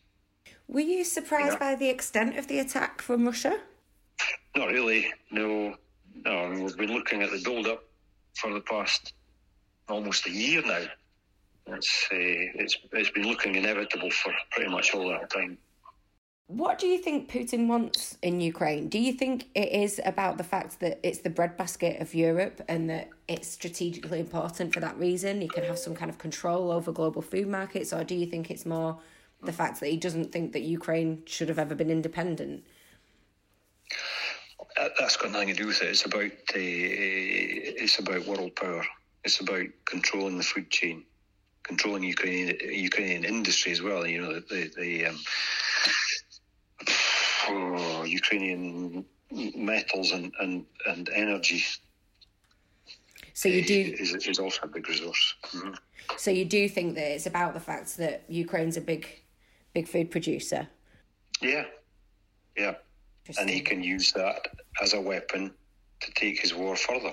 Were 0.68 0.80
you 0.80 1.04
surprised 1.04 1.58
by 1.58 1.74
the 1.74 1.88
extent 1.88 2.38
of 2.38 2.48
the 2.48 2.58
attack 2.58 3.02
from 3.02 3.26
Russia? 3.26 3.58
Not 4.56 4.68
really. 4.68 5.12
No, 5.30 5.74
no. 6.24 6.50
we've 6.50 6.76
been 6.76 6.92
looking 6.92 7.22
at 7.22 7.30
the 7.30 7.40
build-up 7.42 7.84
for 8.34 8.52
the 8.52 8.60
past 8.60 9.12
almost 9.88 10.26
a 10.26 10.30
year 10.30 10.62
now. 10.64 10.84
It's 11.66 12.08
uh, 12.12 12.16
it's 12.16 12.76
it's 12.92 13.10
been 13.10 13.26
looking 13.26 13.54
inevitable 13.54 14.10
for 14.10 14.32
pretty 14.50 14.70
much 14.70 14.94
all 14.94 15.08
that 15.08 15.30
time. 15.30 15.58
What 16.46 16.78
do 16.78 16.86
you 16.86 16.98
think 16.98 17.30
Putin 17.30 17.68
wants 17.68 18.18
in 18.20 18.38
Ukraine? 18.42 18.90
Do 18.90 18.98
you 18.98 19.14
think 19.14 19.48
it 19.54 19.72
is 19.72 19.98
about 20.04 20.36
the 20.36 20.44
fact 20.44 20.80
that 20.80 21.00
it's 21.02 21.20
the 21.20 21.30
breadbasket 21.30 22.02
of 22.02 22.14
Europe 22.14 22.60
and 22.68 22.90
that 22.90 23.08
it's 23.28 23.48
strategically 23.48 24.20
important 24.20 24.74
for 24.74 24.80
that 24.80 24.98
reason? 24.98 25.40
He 25.40 25.48
can 25.48 25.64
have 25.64 25.78
some 25.78 25.94
kind 25.94 26.10
of 26.10 26.18
control 26.18 26.70
over 26.70 26.92
global 26.92 27.22
food 27.22 27.48
markets, 27.48 27.94
or 27.94 28.04
do 28.04 28.14
you 28.14 28.26
think 28.26 28.50
it's 28.50 28.66
more 28.66 28.98
the 29.42 29.52
fact 29.52 29.80
that 29.80 29.88
he 29.88 29.96
doesn't 29.96 30.32
think 30.32 30.52
that 30.52 30.60
Ukraine 30.60 31.22
should 31.24 31.48
have 31.48 31.58
ever 31.58 31.74
been 31.74 31.90
independent? 31.90 32.64
That's 34.76 35.16
got 35.16 35.30
nothing 35.30 35.48
to 35.48 35.54
do 35.54 35.68
with 35.68 35.82
it. 35.82 35.88
It's 35.88 36.04
about 36.04 36.30
uh, 36.30 36.60
it's 37.82 37.98
about 37.98 38.26
world 38.26 38.54
power. 38.54 38.84
It's 39.24 39.40
about 39.40 39.66
controlling 39.86 40.36
the 40.36 40.44
food 40.44 40.70
chain, 40.70 41.04
controlling 41.64 42.04
Ukrainian 42.04 42.56
Ukrainian 42.62 43.24
industry 43.24 43.72
as 43.72 43.82
well. 43.82 44.06
You 44.06 44.20
know 44.22 44.32
the 44.34 44.42
the, 44.52 44.60
the 44.80 45.06
um, 45.06 45.18
oh, 47.48 48.04
Ukrainian 48.04 49.04
metals 49.56 50.12
and, 50.12 50.32
and, 50.40 50.64
and 50.86 51.08
energy. 51.08 51.64
So 53.32 53.48
you 53.48 53.64
do 53.64 53.94
is, 53.98 54.14
is 54.14 54.38
also 54.38 54.60
a 54.62 54.68
big 54.68 54.88
resource. 54.88 55.34
Mm-hmm. 55.52 55.72
So 56.16 56.30
you 56.30 56.44
do 56.44 56.68
think 56.68 56.94
that 56.94 57.10
it's 57.14 57.26
about 57.26 57.54
the 57.54 57.60
fact 57.60 57.96
that 57.96 58.24
Ukraine's 58.28 58.76
a 58.76 58.80
big 58.80 59.08
big 59.72 59.88
food 59.88 60.10
producer. 60.10 60.68
Yeah, 61.40 61.64
yeah, 62.56 62.74
and 63.38 63.50
he 63.50 63.60
can 63.60 63.82
use 63.82 64.12
that 64.12 64.46
as 64.80 64.94
a 64.94 65.00
weapon 65.00 65.52
to 66.00 66.12
take 66.12 66.40
his 66.40 66.54
war 66.54 66.76
further. 66.76 67.12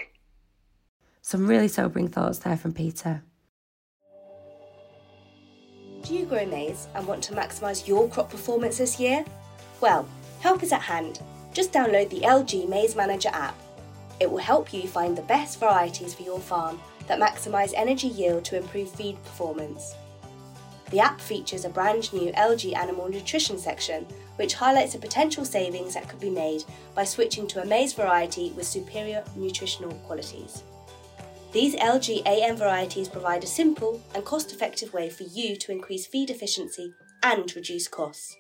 Some 1.24 1.48
really 1.48 1.68
sobering 1.68 2.08
thoughts 2.08 2.40
there 2.40 2.58
from 2.58 2.74
Peter. 2.74 3.24
Do 6.04 6.16
you 6.16 6.26
grow 6.26 6.46
maize 6.46 6.88
and 6.96 7.06
want 7.06 7.24
to 7.26 7.34
maximise 7.34 7.88
your 7.88 8.10
crop 8.10 8.30
performance 8.30 8.80
this 8.80 9.00
year? 9.00 9.24
Well, 9.82 10.08
help 10.40 10.64
is 10.64 10.72
at 10.72 10.82
hand. 10.82 11.22
Just 11.54 11.72
download 11.72 12.10
the 12.10 12.22
LG 12.22 12.68
Maize 12.68 12.96
Manager 12.96 13.30
app. 13.34 13.56
It 14.20 14.30
will 14.30 14.40
help 14.40 14.74
you 14.74 14.88
find 14.88 15.16
the 15.16 15.22
best 15.24 15.60
varieties 15.60 16.14
for 16.14 16.24
your 16.24 16.40
farm 16.40 16.80
that 17.08 17.20
maximise 17.20 17.74
energy 17.76 18.08
yield 18.08 18.46
to 18.46 18.58
improve 18.58 18.90
feed 18.92 19.24
performance. 19.24 19.94
The 20.90 21.00
app 21.00 21.22
features 21.22 21.66
a 21.66 21.70
brand 21.70 22.12
new 22.14 22.32
LG 22.34 22.76
Animal 22.76 23.08
Nutrition 23.08 23.58
section, 23.58 24.06
which 24.38 24.56
highlights 24.56 24.94
the 24.94 25.00
potential 25.00 25.46
savings 25.46 25.94
that 25.94 26.10
could 26.10 26.20
be 26.20 26.30
made 26.30 26.64
by 26.96 27.04
switching 27.04 27.48
to 27.48 27.62
a 27.62 27.66
maize 27.66 27.94
variety 27.94 28.52
with 28.52 28.66
superior 28.66 29.24
nutritional 29.36 29.94
qualities. 30.06 30.64
These 31.52 31.76
LG 31.76 32.26
AM 32.26 32.56
varieties 32.56 33.10
provide 33.10 33.44
a 33.44 33.48
simple 33.48 34.02
and 34.16 34.24
cost 34.24 34.54
effective 34.54 34.94
way 34.94 35.10
for 35.10 35.24
you 35.24 35.58
to 35.58 35.72
increase 35.74 36.08
feed 36.08 36.30
efficiency 36.30 36.94
and 37.24 37.54
reduce 37.54 37.90
costs. 37.90 38.38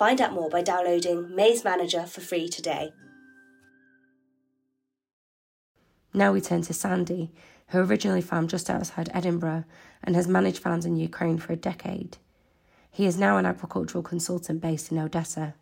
Find 0.00 0.20
out 0.20 0.32
more 0.32 0.50
by 0.50 0.62
downloading 0.62 1.32
Maize 1.32 1.62
Manager 1.62 2.06
for 2.06 2.20
free 2.20 2.48
today. 2.48 2.90
Now 6.12 6.32
we 6.32 6.40
turn 6.40 6.62
to 6.62 6.74
Sandy, 6.74 7.30
who 7.68 7.78
originally 7.78 8.20
farmed 8.20 8.50
just 8.50 8.68
outside 8.68 9.10
Edinburgh 9.14 9.64
and 10.02 10.16
has 10.16 10.26
managed 10.26 10.58
farms 10.58 10.84
in 10.84 10.96
Ukraine 10.96 11.38
for 11.38 11.52
a 11.52 11.56
decade. 11.56 12.18
He 12.90 13.06
is 13.06 13.16
now 13.16 13.36
an 13.36 13.46
agricultural 13.46 14.02
consultant 14.02 14.60
based 14.60 14.90
in 14.90 14.98
Odessa. 14.98 15.54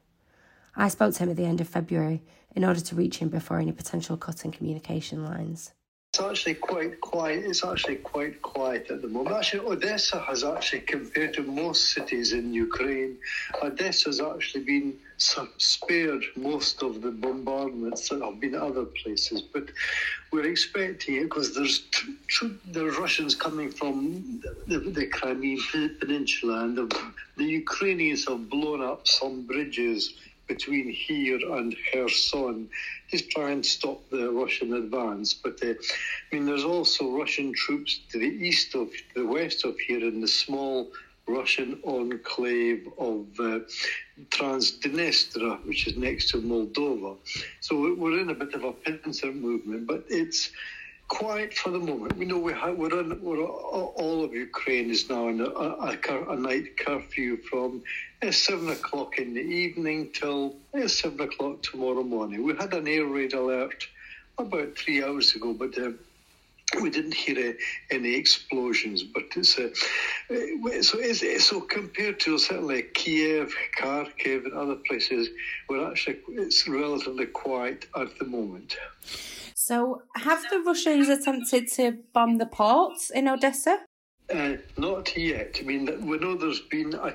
I 0.75 0.89
spoke 0.89 1.13
to 1.15 1.25
him 1.25 1.31
at 1.31 1.37
the 1.37 1.45
end 1.45 1.61
of 1.61 1.69
February 1.69 2.23
in 2.57 2.65
order 2.65 2.81
to 2.81 2.95
reach 2.95 3.19
him 3.19 3.29
before 3.29 3.59
any 3.59 3.73
potential 3.73 4.17
cut 4.17 4.43
in 4.47 4.53
communication 4.53 5.23
lines. 5.23 5.73
It's 6.15 6.21
actually 6.21 6.57
quite 6.57 7.01
quiet. 7.01 7.43
It's 7.47 7.65
actually 7.65 7.97
quite 7.97 8.43
quiet 8.43 8.91
at 8.91 9.01
the 9.01 9.09
moment. 9.09 9.35
Actually, 9.35 9.67
Odessa 9.67 10.21
has 10.21 10.45
actually, 10.45 10.81
compared 10.81 11.33
to 11.33 11.43
most 11.43 11.95
cities 11.95 12.35
in 12.35 12.53
Ukraine, 12.53 13.17
Odessa 13.63 14.11
has 14.11 14.21
actually 14.21 14.65
been 14.65 14.99
spared 15.57 16.23
most 16.37 16.83
of 16.83 17.01
the 17.01 17.13
bombardments 17.13 18.11
that 18.11 18.21
have 18.21 18.39
been 18.41 18.55
other 18.55 18.85
places. 18.85 19.41
But 19.41 19.71
we're 20.33 20.51
expecting 20.51 21.15
it 21.17 21.25
because 21.31 21.55
there's 21.55 21.81
there's 22.67 22.99
Russians 22.99 23.35
coming 23.35 23.71
from 23.71 24.43
the, 24.67 24.81
the 24.81 25.07
Crimean 25.07 25.61
Peninsula, 25.99 26.65
and 26.65 26.77
the, 26.77 27.13
the 27.39 27.45
Ukrainians 27.45 28.29
have 28.29 28.51
blown 28.51 28.83
up 28.83 29.09
some 29.09 29.47
bridges 29.47 30.13
between 30.47 30.91
here 30.91 31.39
and 31.53 31.75
Kherson, 31.93 32.69
just 33.11 33.31
try 33.31 33.51
and 33.51 33.65
stop 33.65 34.01
the 34.11 34.31
Russian 34.31 34.75
advance. 34.75 35.35
But 35.35 35.63
uh, 35.63 35.69
I 35.71 36.35
mean, 36.35 36.47
there's 36.47 36.65
also 36.65 37.11
Russian 37.11 37.53
troops 37.55 38.01
to 38.11 38.19
the 38.19 38.27
east 38.27 38.75
of, 38.75 38.89
the 39.15 39.27
west 39.27 39.65
of 39.65 39.79
here 39.79 40.07
in 40.07 40.21
the 40.21 40.29
small 40.29 40.91
Russian 41.27 41.79
enclave 41.85 42.89
of 42.99 43.27
uh, 43.39 43.61
Transdniestria, 44.31 45.65
which 45.67 45.87
is 45.87 45.97
next 45.97 46.31
to 46.31 46.39
Moldova. 46.39 47.17
So 47.61 47.95
we're 47.95 48.21
in 48.21 48.31
a 48.31 48.35
bit 48.35 48.55
of 48.55 48.65
a 48.65 48.73
pincer 48.73 49.33
movement, 49.33 49.87
but 49.87 50.05
it's 50.09 50.51
quiet 51.13 51.53
for 51.53 51.69
the 51.69 51.79
moment. 51.79 52.17
We 52.17 52.25
know 52.25 52.39
we 52.39 52.55
have, 52.55 52.79
we're 52.79 52.99
in, 53.01 53.23
we're, 53.23 53.45
all 53.45 54.25
of 54.25 54.33
Ukraine 54.33 54.91
is 54.91 55.11
now 55.11 55.29
in 55.29 55.43
a, 55.43 55.45
a, 55.45 56.31
a 56.31 56.37
night 56.37 56.79
curfew 56.79 57.37
from 57.37 57.83
uh, 58.23 58.31
7 58.31 58.71
o'clock 58.71 59.19
in 59.19 59.35
the 59.35 59.43
evening 59.43 60.11
till 60.15 60.57
uh, 60.73 60.89
7 60.89 61.21
o'clock 61.21 61.63
tomorrow 61.63 62.03
morning. 62.03 62.43
We 62.45 62.57
had 62.57 62.73
an 62.73 62.89
air 62.89 63.05
raid 63.05 63.35
alert 63.35 63.87
about 64.39 64.75
three 64.75 65.05
hours 65.05 65.35
ago, 65.35 65.53
but 65.53 65.77
uh, 65.77 65.91
we 66.81 66.91
didn't 66.91 67.15
hear 67.15 67.51
uh, 67.51 67.53
any 67.91 68.15
explosions. 68.15 69.03
But 69.03 69.25
it's 69.37 69.59
uh, 69.59 69.71
uh 70.31 70.83
so 70.83 70.99
it's, 70.99 71.45
so 71.45 71.61
compared 71.61 72.21
to 72.21 72.39
certainly 72.39 72.83
Kiev, 72.95 73.55
Kharkiv, 73.79 74.45
and 74.45 74.55
other 74.55 74.77
places, 74.77 75.29
we're 75.69 75.91
actually 75.91 76.19
it's 76.29 76.67
relatively 76.69 77.27
quiet 77.27 77.87
at 77.97 78.19
the 78.19 78.25
moment. 78.25 78.77
So, 79.55 80.03
have 80.17 80.43
the 80.51 80.59
Russians 80.61 81.09
attempted 81.09 81.69
to 81.73 81.99
bomb 82.13 82.39
the 82.39 82.47
ports 82.47 83.11
in 83.11 83.29
Odessa? 83.29 83.79
Uh, 84.33 84.57
not 84.77 85.17
yet. 85.17 85.59
I 85.61 85.63
mean, 85.63 86.07
we 86.07 86.19
know 86.19 86.35
there's 86.37 86.61
been 86.61 86.95
a, 86.95 87.15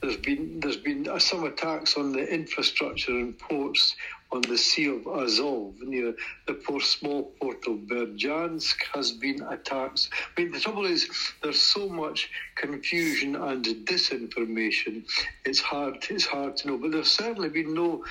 there's 0.00 0.16
been 0.16 0.60
there's 0.60 0.76
been 0.76 1.08
some 1.20 1.44
attacks 1.44 1.96
on 1.96 2.12
the 2.12 2.26
infrastructure 2.32 3.12
and 3.12 3.38
ports 3.38 3.94
on 4.32 4.42
the 4.42 4.58
Sea 4.58 4.86
of 4.86 5.06
Azov 5.06 5.74
near 5.82 6.14
the 6.46 6.54
poor 6.54 6.80
small 6.80 7.32
port 7.40 7.66
of 7.66 7.76
Berdyansk 7.88 8.82
has 8.94 9.12
been 9.12 9.42
attacked. 9.42 10.08
I 10.36 10.40
mean, 10.40 10.52
the 10.52 10.60
trouble 10.60 10.84
is 10.84 11.08
there's 11.42 11.60
so 11.60 11.88
much 11.88 12.30
confusion 12.56 13.36
and 13.36 13.64
disinformation. 13.64 15.04
It's 15.44 15.60
hard. 15.60 16.04
It's 16.10 16.26
hard 16.26 16.56
to 16.58 16.68
know. 16.68 16.78
But 16.78 16.92
there's 16.92 17.10
certainly 17.10 17.48
been 17.48 17.74
no 17.74 18.04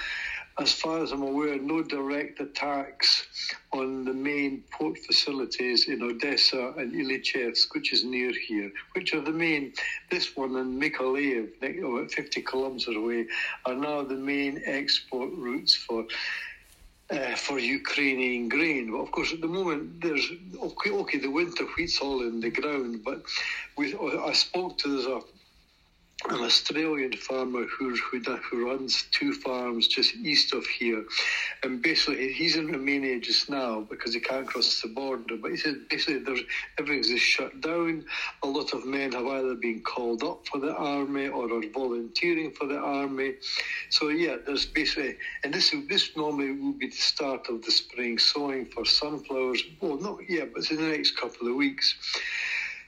as 0.57 0.71
far 0.71 1.03
as 1.03 1.11
I'm 1.11 1.21
aware, 1.21 1.59
no 1.59 1.83
direct 1.83 2.39
attacks 2.39 3.27
on 3.73 4.05
the 4.05 4.13
main 4.13 4.63
port 4.71 4.97
facilities 4.99 5.89
in 5.89 6.01
Odessa 6.01 6.73
and 6.77 6.93
Ilychevsk, 6.93 7.73
which 7.73 7.91
is 7.91 8.05
near 8.05 8.31
here, 8.47 8.71
which 8.93 9.13
are 9.13 9.19
the 9.19 9.31
main, 9.31 9.73
this 10.09 10.35
one 10.37 10.55
and 10.55 10.81
Mykolaiv, 10.81 11.49
about 11.61 12.11
50 12.11 12.41
kilometres 12.41 12.95
away, 12.95 13.27
are 13.65 13.75
now 13.75 14.03
the 14.03 14.15
main 14.15 14.61
export 14.65 15.29
routes 15.33 15.75
for. 15.75 16.05
Uh, 17.11 17.35
for 17.35 17.59
Ukrainian 17.59 18.49
grain, 18.49 18.89
but 18.91 18.97
of 18.97 19.11
course 19.11 19.31
at 19.31 19.39
the 19.39 19.47
moment 19.47 20.01
there's 20.01 20.27
okay, 20.59 20.89
okay, 20.89 21.19
the 21.19 21.29
winter 21.29 21.63
wheat's 21.77 21.99
all 21.99 22.23
in 22.23 22.39
the 22.39 22.49
ground, 22.49 23.03
but 23.05 23.21
we, 23.77 23.93
I 23.93 24.33
spoke 24.33 24.79
to 24.79 24.89
there's 24.89 25.05
a 25.05 25.21
an 26.29 26.41
Australian 26.41 27.11
farmer 27.13 27.65
who, 27.65 27.95
who, 27.95 28.19
who 28.19 28.65
runs 28.65 29.03
two 29.11 29.33
farms 29.33 29.87
just 29.87 30.15
east 30.15 30.53
of 30.53 30.65
here. 30.65 31.03
And 31.61 31.81
basically, 31.81 32.31
he's 32.31 32.55
in 32.55 32.71
Romania 32.71 33.19
just 33.19 33.49
now 33.49 33.81
because 33.81 34.13
he 34.13 34.19
can't 34.19 34.47
cross 34.47 34.81
the 34.81 34.87
border. 34.87 35.35
But 35.37 35.51
he 35.51 35.57
said 35.57 35.75
basically 35.89 36.45
everything's 36.79 37.09
just 37.09 37.23
shut 37.23 37.59
down. 37.61 38.05
A 38.43 38.47
lot 38.47 38.73
of 38.73 38.85
men 38.85 39.11
have 39.11 39.25
either 39.27 39.55
been 39.55 39.81
called 39.81 40.23
up 40.23 40.47
for 40.47 40.59
the 40.59 40.73
army 40.73 41.27
or 41.27 41.51
are 41.51 41.69
volunteering 41.73 42.51
for 42.51 42.65
the 42.65 42.77
army. 42.77 43.33
So, 43.89 44.09
yeah, 44.09 44.37
there's 44.45 44.65
basically, 44.65 45.17
and 45.43 45.53
this, 45.53 45.75
this 45.89 46.11
normally 46.15 46.53
would 46.53 46.79
be 46.79 46.87
the 46.87 46.95
start 46.95 47.49
of 47.49 47.61
the 47.63 47.71
spring 47.71 48.17
sowing 48.17 48.65
for 48.67 48.85
sunflowers. 48.85 49.61
Well, 49.81 49.97
not 49.97 50.19
yet, 50.29 50.53
but 50.53 50.71
in 50.71 50.77
the 50.77 50.83
next 50.83 51.17
couple 51.17 51.49
of 51.49 51.55
weeks. 51.55 51.93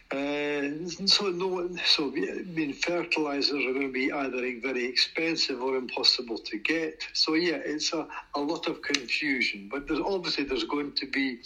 Uh, 0.09 0.87
so 1.05 1.29
no, 1.29 1.69
so 1.85 2.13
I 2.15 2.43
mean, 2.45 2.73
fertilizers 2.73 3.51
are 3.65 3.73
going 3.73 3.87
to 3.87 3.93
be 3.93 4.09
either 4.11 4.39
very 4.61 4.85
expensive 4.85 5.61
or 5.61 5.75
impossible 5.75 6.37
to 6.37 6.57
get. 6.59 7.03
So 7.13 7.33
yeah, 7.33 7.59
it's 7.65 7.91
a, 7.93 8.07
a 8.35 8.39
lot 8.39 8.67
of 8.67 8.81
confusion. 8.81 9.67
But 9.69 9.87
there's 9.87 9.99
obviously 9.99 10.45
there's 10.45 10.63
going 10.63 10.93
to 10.95 11.07
be 11.07 11.39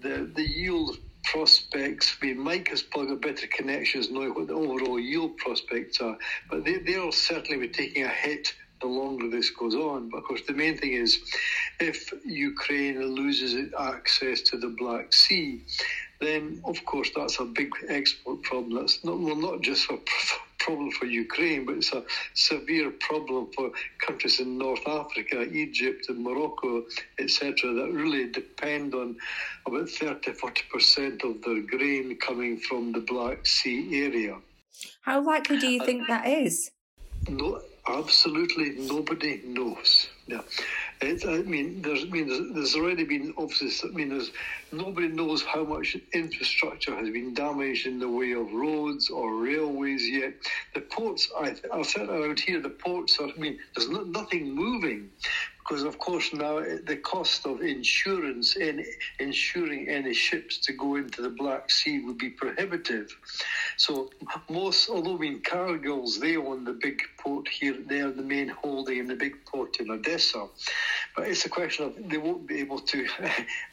the 0.00 0.30
the 0.34 0.44
yield 0.48 0.96
prospects. 1.24 2.16
Mean, 2.22 2.38
Mike 2.38 2.68
has 2.68 2.82
probably 2.82 3.16
got 3.16 3.22
better 3.22 3.48
connections 3.48 4.10
knowing 4.10 4.34
what 4.34 4.46
the 4.46 4.54
overall 4.54 5.00
yield 5.00 5.36
prospects 5.38 6.00
are, 6.00 6.16
but 6.48 6.64
they, 6.64 6.78
they'll 6.78 7.10
certainly 7.10 7.66
be 7.66 7.72
taking 7.72 8.04
a 8.04 8.08
hit 8.08 8.54
the 8.80 8.86
longer 8.86 9.28
this 9.30 9.50
goes 9.50 9.74
on. 9.74 10.10
But 10.10 10.18
of 10.18 10.24
course, 10.24 10.42
the 10.46 10.52
main 10.52 10.76
thing 10.78 10.92
is 10.92 11.18
if 11.80 12.12
Ukraine 12.24 13.02
loses 13.14 13.72
access 13.78 14.42
to 14.42 14.58
the 14.58 14.68
Black 14.68 15.12
Sea, 15.12 15.64
then 16.20 16.60
of 16.64 16.84
course 16.84 17.10
that's 17.14 17.40
a 17.40 17.44
big 17.44 17.70
export 17.88 18.42
problem. 18.42 18.74
That's 18.80 19.04
not 19.04 19.18
well, 19.18 19.36
not 19.36 19.60
just 19.60 19.90
a 19.90 19.98
problem 20.58 20.90
for 20.90 21.06
Ukraine, 21.06 21.64
but 21.66 21.76
it's 21.76 21.92
a 21.92 22.02
severe 22.34 22.90
problem 22.90 23.48
for 23.54 23.70
countries 24.04 24.40
in 24.40 24.58
North 24.58 24.86
Africa, 24.86 25.42
Egypt, 25.52 26.08
and 26.08 26.24
Morocco, 26.24 26.84
etc., 27.18 27.72
that 27.74 27.92
really 27.92 28.30
depend 28.30 28.94
on 28.94 29.16
about 29.66 29.88
30 29.88 30.32
40% 30.32 31.24
of 31.24 31.42
their 31.42 31.62
grain 31.62 32.16
coming 32.18 32.58
from 32.58 32.92
the 32.92 33.00
Black 33.00 33.46
Sea 33.46 34.04
area. 34.04 34.36
How 35.02 35.24
likely 35.24 35.58
do 35.58 35.68
you 35.68 35.80
uh, 35.80 35.84
think 35.84 36.08
that 36.08 36.26
is? 36.26 36.70
No, 37.28 37.60
absolutely 37.88 38.70
nobody 38.70 39.42
knows. 39.44 40.08
Yeah. 40.26 40.42
I 41.02 41.42
mean, 41.42 41.82
there's, 41.82 42.04
I 42.04 42.06
mean, 42.06 42.54
there's, 42.54 42.74
already 42.74 43.04
been 43.04 43.34
obviously. 43.36 43.90
I 43.90 43.92
mean, 43.92 44.08
there's 44.10 44.32
nobody 44.72 45.08
knows 45.08 45.42
how 45.42 45.64
much 45.64 45.96
infrastructure 46.12 46.94
has 46.96 47.10
been 47.10 47.34
damaged 47.34 47.86
in 47.86 47.98
the 47.98 48.08
way 48.08 48.32
of 48.32 48.52
roads 48.52 49.10
or 49.10 49.34
railways 49.36 50.08
yet. 50.08 50.34
The 50.74 50.80
ports, 50.80 51.28
I, 51.38 51.54
I 51.72 51.82
said 51.82 52.08
around 52.08 52.40
here, 52.40 52.60
the 52.60 52.70
ports 52.70 53.18
are. 53.20 53.28
I 53.28 53.38
mean, 53.38 53.58
there's 53.74 53.90
no, 53.90 54.02
nothing 54.02 54.54
moving 54.54 55.10
because 55.66 55.82
of 55.82 55.98
course 55.98 56.32
now 56.32 56.58
eh, 56.58 56.78
the 56.84 56.96
cost 56.96 57.46
of 57.46 57.60
insurance 57.60 58.56
in 58.56 58.84
insuring 59.18 59.88
any 59.88 60.14
ships 60.14 60.58
to 60.58 60.72
go 60.72 60.96
into 60.96 61.22
the 61.22 61.30
Black 61.30 61.70
Sea 61.70 62.00
would 62.00 62.18
be 62.18 62.30
prohibitive. 62.30 63.08
So 63.76 64.10
most, 64.48 64.88
although 64.88 65.18
mean 65.18 65.40
Cargill's, 65.42 66.20
they 66.20 66.36
own 66.36 66.64
the 66.64 66.72
big 66.72 67.02
port 67.18 67.48
here, 67.48 67.76
they 67.86 68.00
are 68.00 68.12
the 68.12 68.22
main 68.22 68.48
holding 68.48 68.98
in 68.98 69.06
the 69.06 69.16
big 69.16 69.44
port 69.44 69.80
in 69.80 69.90
Odessa. 69.90 70.46
It's 71.18 71.46
a 71.46 71.48
question 71.48 71.86
of 71.86 72.10
they 72.10 72.18
won't 72.18 72.46
be 72.46 72.60
able 72.60 72.78
to 72.80 73.06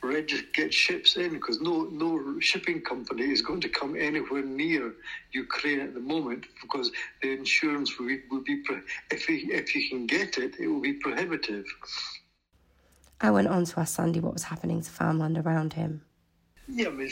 get 0.53 0.73
ships 0.73 1.17
in 1.17 1.34
because 1.34 1.60
no 1.60 1.84
no 1.91 2.39
shipping 2.39 2.82
company 2.82 3.32
is 3.32 3.41
going 3.41 3.60
to 3.62 3.69
come 3.69 3.95
anywhere 3.97 4.43
near 4.43 4.93
Ukraine 5.34 5.82
at 5.82 5.93
the 5.93 5.99
moment 5.99 6.45
because 6.62 6.91
the 7.21 7.32
insurance 7.32 7.99
will 7.99 8.08
be, 8.08 8.21
will 8.32 8.43
be 8.43 8.63
if 9.12 9.25
he, 9.25 9.36
if 9.51 9.75
you 9.75 9.89
can 9.89 10.08
get 10.08 10.38
it, 10.38 10.56
it 10.60 10.67
will 10.67 10.82
be 10.82 10.93
prohibitive. 10.93 11.65
I 13.19 13.32
went 13.32 13.47
on 13.47 13.65
to 13.65 13.79
ask 13.79 13.95
Sandy 13.95 14.19
what 14.19 14.34
was 14.34 14.43
happening 14.43 14.82
to 14.82 14.89
farmland 14.89 15.38
around 15.38 15.73
him. 15.73 16.01
Yeah, 16.75 16.88
I 16.88 16.91
mean, 16.91 17.12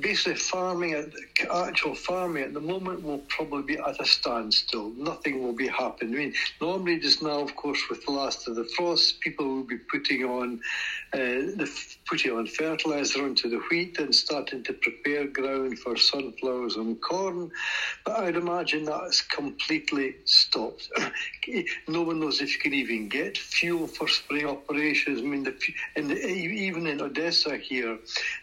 basically 0.00 0.36
farming, 0.36 1.12
actual 1.52 1.94
farming 1.94 2.44
at 2.44 2.54
the 2.54 2.62
moment 2.62 3.02
will 3.02 3.18
probably 3.28 3.62
be 3.62 3.78
at 3.78 4.00
a 4.00 4.06
standstill. 4.06 4.88
Nothing 4.96 5.42
will 5.42 5.52
be 5.52 5.68
happening. 5.68 6.14
I 6.14 6.16
mean, 6.16 6.34
normally 6.62 6.98
just 6.98 7.22
now, 7.22 7.40
of 7.40 7.54
course, 7.54 7.78
with 7.90 8.02
the 8.06 8.10
last 8.10 8.48
of 8.48 8.56
the 8.56 8.64
frost, 8.64 9.20
people 9.20 9.46
will 9.46 9.64
be 9.64 9.76
putting 9.76 10.24
on 10.24 10.60
uh, 11.12 11.18
the 11.18 11.70
putting 12.08 12.32
on 12.32 12.46
fertilizer 12.46 13.22
onto 13.22 13.50
the 13.50 13.60
wheat 13.70 13.98
and 13.98 14.14
starting 14.14 14.62
to 14.64 14.72
prepare 14.72 15.26
ground 15.26 15.78
for 15.78 15.94
sunflowers 15.94 16.76
and 16.76 16.98
corn. 17.02 17.50
But 18.06 18.16
I'd 18.16 18.36
imagine 18.36 18.84
that's 18.84 19.20
completely 19.20 20.16
stopped. 20.24 20.88
no 21.86 22.00
one 22.00 22.20
knows 22.20 22.40
if 22.40 22.54
you 22.54 22.60
can 22.60 22.72
even 22.72 23.10
get 23.10 23.36
fuel 23.36 23.86
for 23.86 24.08
spring 24.08 24.46
operations. 24.46 25.18
I 25.18 25.22
mean, 25.22 25.42
the, 25.42 25.54
in 25.96 26.08
the, 26.08 26.26
even 26.26 26.86
in 26.86 27.02
Odessa 27.02 27.58
here, 27.58 27.98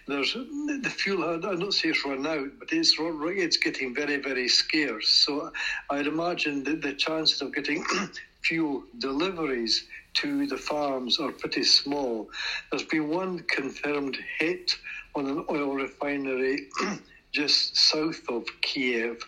there's 0.07 0.35
the 0.67 0.89
fuel. 0.89 1.23
I 1.23 1.37
don't 1.37 1.73
say 1.73 1.89
it's 1.89 2.05
run 2.05 2.25
out, 2.27 2.49
but 2.59 2.71
it's 2.71 2.95
it's 2.99 3.57
getting 3.57 3.95
very 3.95 4.17
very 4.17 4.47
scarce. 4.47 5.09
So 5.09 5.51
I'd 5.89 6.07
imagine 6.07 6.63
that 6.65 6.81
the 6.81 6.93
chances 6.93 7.41
of 7.41 7.53
getting 7.53 7.83
fuel 8.43 8.83
deliveries 8.99 9.85
to 10.15 10.47
the 10.47 10.57
farms 10.57 11.19
are 11.19 11.31
pretty 11.31 11.63
small. 11.63 12.29
There's 12.71 12.83
been 12.83 13.09
one 13.09 13.39
confirmed 13.49 14.17
hit 14.39 14.71
on 15.15 15.27
an 15.27 15.45
oil 15.49 15.75
refinery 15.75 16.67
just 17.31 17.77
south 17.77 18.21
of 18.29 18.45
Kiev. 18.61 19.23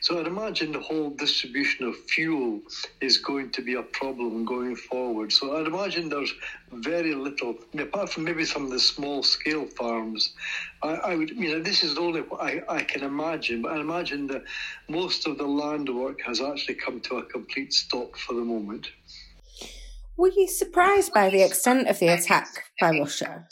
So 0.00 0.18
I'd 0.18 0.26
imagine 0.26 0.72
the 0.72 0.80
whole 0.80 1.10
distribution 1.10 1.86
of 1.86 1.96
fuel 1.96 2.60
is 3.00 3.18
going 3.18 3.50
to 3.52 3.62
be 3.62 3.74
a 3.74 3.82
problem 3.82 4.44
going 4.44 4.76
forward. 4.76 5.32
So 5.32 5.56
I'd 5.56 5.66
imagine 5.66 6.08
there's 6.08 6.32
very 6.70 7.14
little, 7.14 7.56
apart 7.78 8.10
from 8.10 8.24
maybe 8.24 8.44
some 8.44 8.64
of 8.64 8.70
the 8.70 8.80
small 8.80 9.22
scale 9.22 9.66
farms. 9.66 10.32
I, 10.82 10.94
I 10.94 11.14
would, 11.14 11.30
you 11.30 11.52
know, 11.52 11.62
this 11.62 11.84
is 11.84 11.98
only 11.98 12.22
what 12.22 12.42
I, 12.42 12.62
I 12.68 12.82
can 12.82 13.02
imagine, 13.02 13.62
but 13.62 13.72
I 13.72 13.80
imagine 13.80 14.26
that 14.28 14.44
most 14.88 15.26
of 15.26 15.36
the 15.36 15.46
land 15.46 15.94
work 15.94 16.20
has 16.22 16.40
actually 16.40 16.76
come 16.76 17.00
to 17.00 17.16
a 17.18 17.24
complete 17.24 17.72
stop 17.72 18.16
for 18.16 18.34
the 18.34 18.42
moment. 18.42 18.88
Were 20.16 20.30
you 20.34 20.48
surprised 20.48 21.12
by 21.12 21.30
the 21.30 21.42
extent 21.42 21.88
of 21.88 21.98
the 21.98 22.08
attack 22.08 22.64
by 22.80 22.90
Russia? 22.90 23.46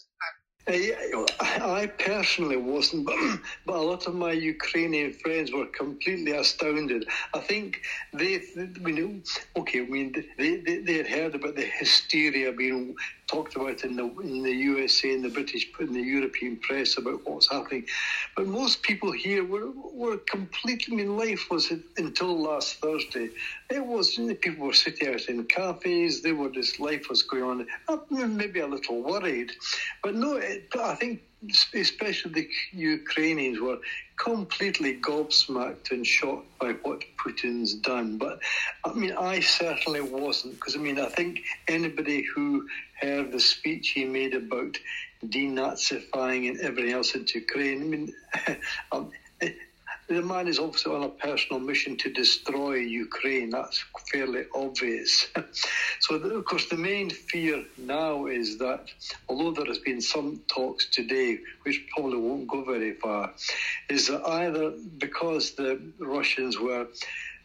I 0.70 1.90
personally 1.98 2.56
wasn't, 2.56 3.06
but, 3.06 3.16
but 3.66 3.76
a 3.76 3.80
lot 3.80 4.06
of 4.06 4.14
my 4.14 4.32
Ukrainian 4.32 5.12
friends 5.12 5.52
were 5.52 5.66
completely 5.66 6.32
astounded. 6.32 7.06
I 7.34 7.40
think 7.40 7.80
they, 8.12 8.42
we 8.82 8.92
knew, 8.92 9.22
okay, 9.56 9.80
I 9.80 9.86
mean, 9.86 10.14
they, 10.38 10.56
they, 10.58 10.78
they 10.78 10.94
had 10.94 11.08
heard 11.08 11.34
about 11.34 11.56
the 11.56 11.62
hysteria 11.64 12.52
being 12.52 12.94
talked 13.30 13.54
about 13.56 13.84
in 13.84 13.96
the 13.96 14.06
in 14.20 14.42
the 14.42 14.54
USA 14.70 15.14
and 15.14 15.24
the 15.24 15.28
British 15.28 15.68
and 15.78 15.94
the 15.94 16.00
European 16.00 16.56
press 16.56 16.98
about 16.98 17.20
what's 17.24 17.50
happening, 17.50 17.84
but 18.36 18.46
most 18.46 18.82
people 18.82 19.12
here 19.12 19.44
were 19.44 19.70
were 19.92 20.18
completely. 20.34 20.94
I 20.94 20.96
mean, 20.96 21.16
life 21.16 21.46
was 21.50 21.72
until 21.96 22.36
last 22.50 22.80
Thursday. 22.80 23.30
It 23.70 23.84
was 23.84 24.18
people 24.40 24.66
were 24.66 24.72
sitting 24.72 25.08
out 25.14 25.28
in 25.28 25.44
cafes. 25.44 26.22
They 26.22 26.32
were 26.32 26.50
just 26.50 26.80
life 26.80 27.08
was 27.08 27.22
going 27.22 27.44
on. 27.44 27.66
Uh, 27.88 27.98
maybe 28.10 28.60
a 28.60 28.66
little 28.66 29.02
worried, 29.02 29.52
but 30.02 30.14
no. 30.14 30.36
It, 30.36 30.68
I 30.78 30.94
think 30.96 31.20
especially 31.74 32.32
the 32.32 32.48
Ukrainians 32.72 33.60
were 33.60 33.78
completely 34.16 35.00
gobsmacked 35.00 35.90
and 35.90 36.06
shocked 36.06 36.46
by 36.58 36.72
what 36.82 37.02
Putin's 37.16 37.74
done. 37.74 38.18
But 38.18 38.40
I 38.84 38.92
mean, 38.92 39.12
I 39.12 39.40
certainly 39.40 40.02
wasn't 40.02 40.54
because 40.54 40.76
I 40.76 40.78
mean, 40.78 40.98
I 40.98 41.06
think 41.06 41.40
anybody 41.68 42.22
who 42.22 42.66
heard 43.00 43.32
the 43.32 43.40
speech 43.40 43.90
he 43.90 44.04
made 44.04 44.34
about 44.34 44.78
denazifying 45.24 46.48
and 46.48 46.60
everything 46.60 46.92
else 46.92 47.14
in 47.14 47.26
Ukraine, 47.32 47.82
I 47.82 47.84
mean, 47.84 48.14
um, 48.92 49.10
the 50.14 50.22
man 50.22 50.48
is 50.48 50.58
obviously 50.58 50.92
on 50.92 51.04
a 51.04 51.08
personal 51.08 51.60
mission 51.60 51.96
to 51.98 52.10
destroy 52.10 52.74
Ukraine. 52.74 53.50
That's 53.50 53.84
fairly 54.12 54.44
obvious. 54.54 55.28
so, 56.00 56.16
of 56.16 56.44
course, 56.44 56.68
the 56.68 56.76
main 56.76 57.10
fear 57.10 57.64
now 57.78 58.26
is 58.26 58.58
that 58.58 58.86
although 59.28 59.52
there 59.52 59.66
has 59.66 59.78
been 59.78 60.00
some 60.00 60.40
talks 60.48 60.86
today, 60.90 61.38
which 61.62 61.86
probably 61.94 62.18
won't 62.18 62.48
go 62.48 62.64
very 62.64 62.94
far, 62.94 63.32
is 63.88 64.08
that 64.08 64.26
either 64.26 64.72
because 64.98 65.52
the 65.52 65.80
Russians 66.00 66.58
were 66.58 66.88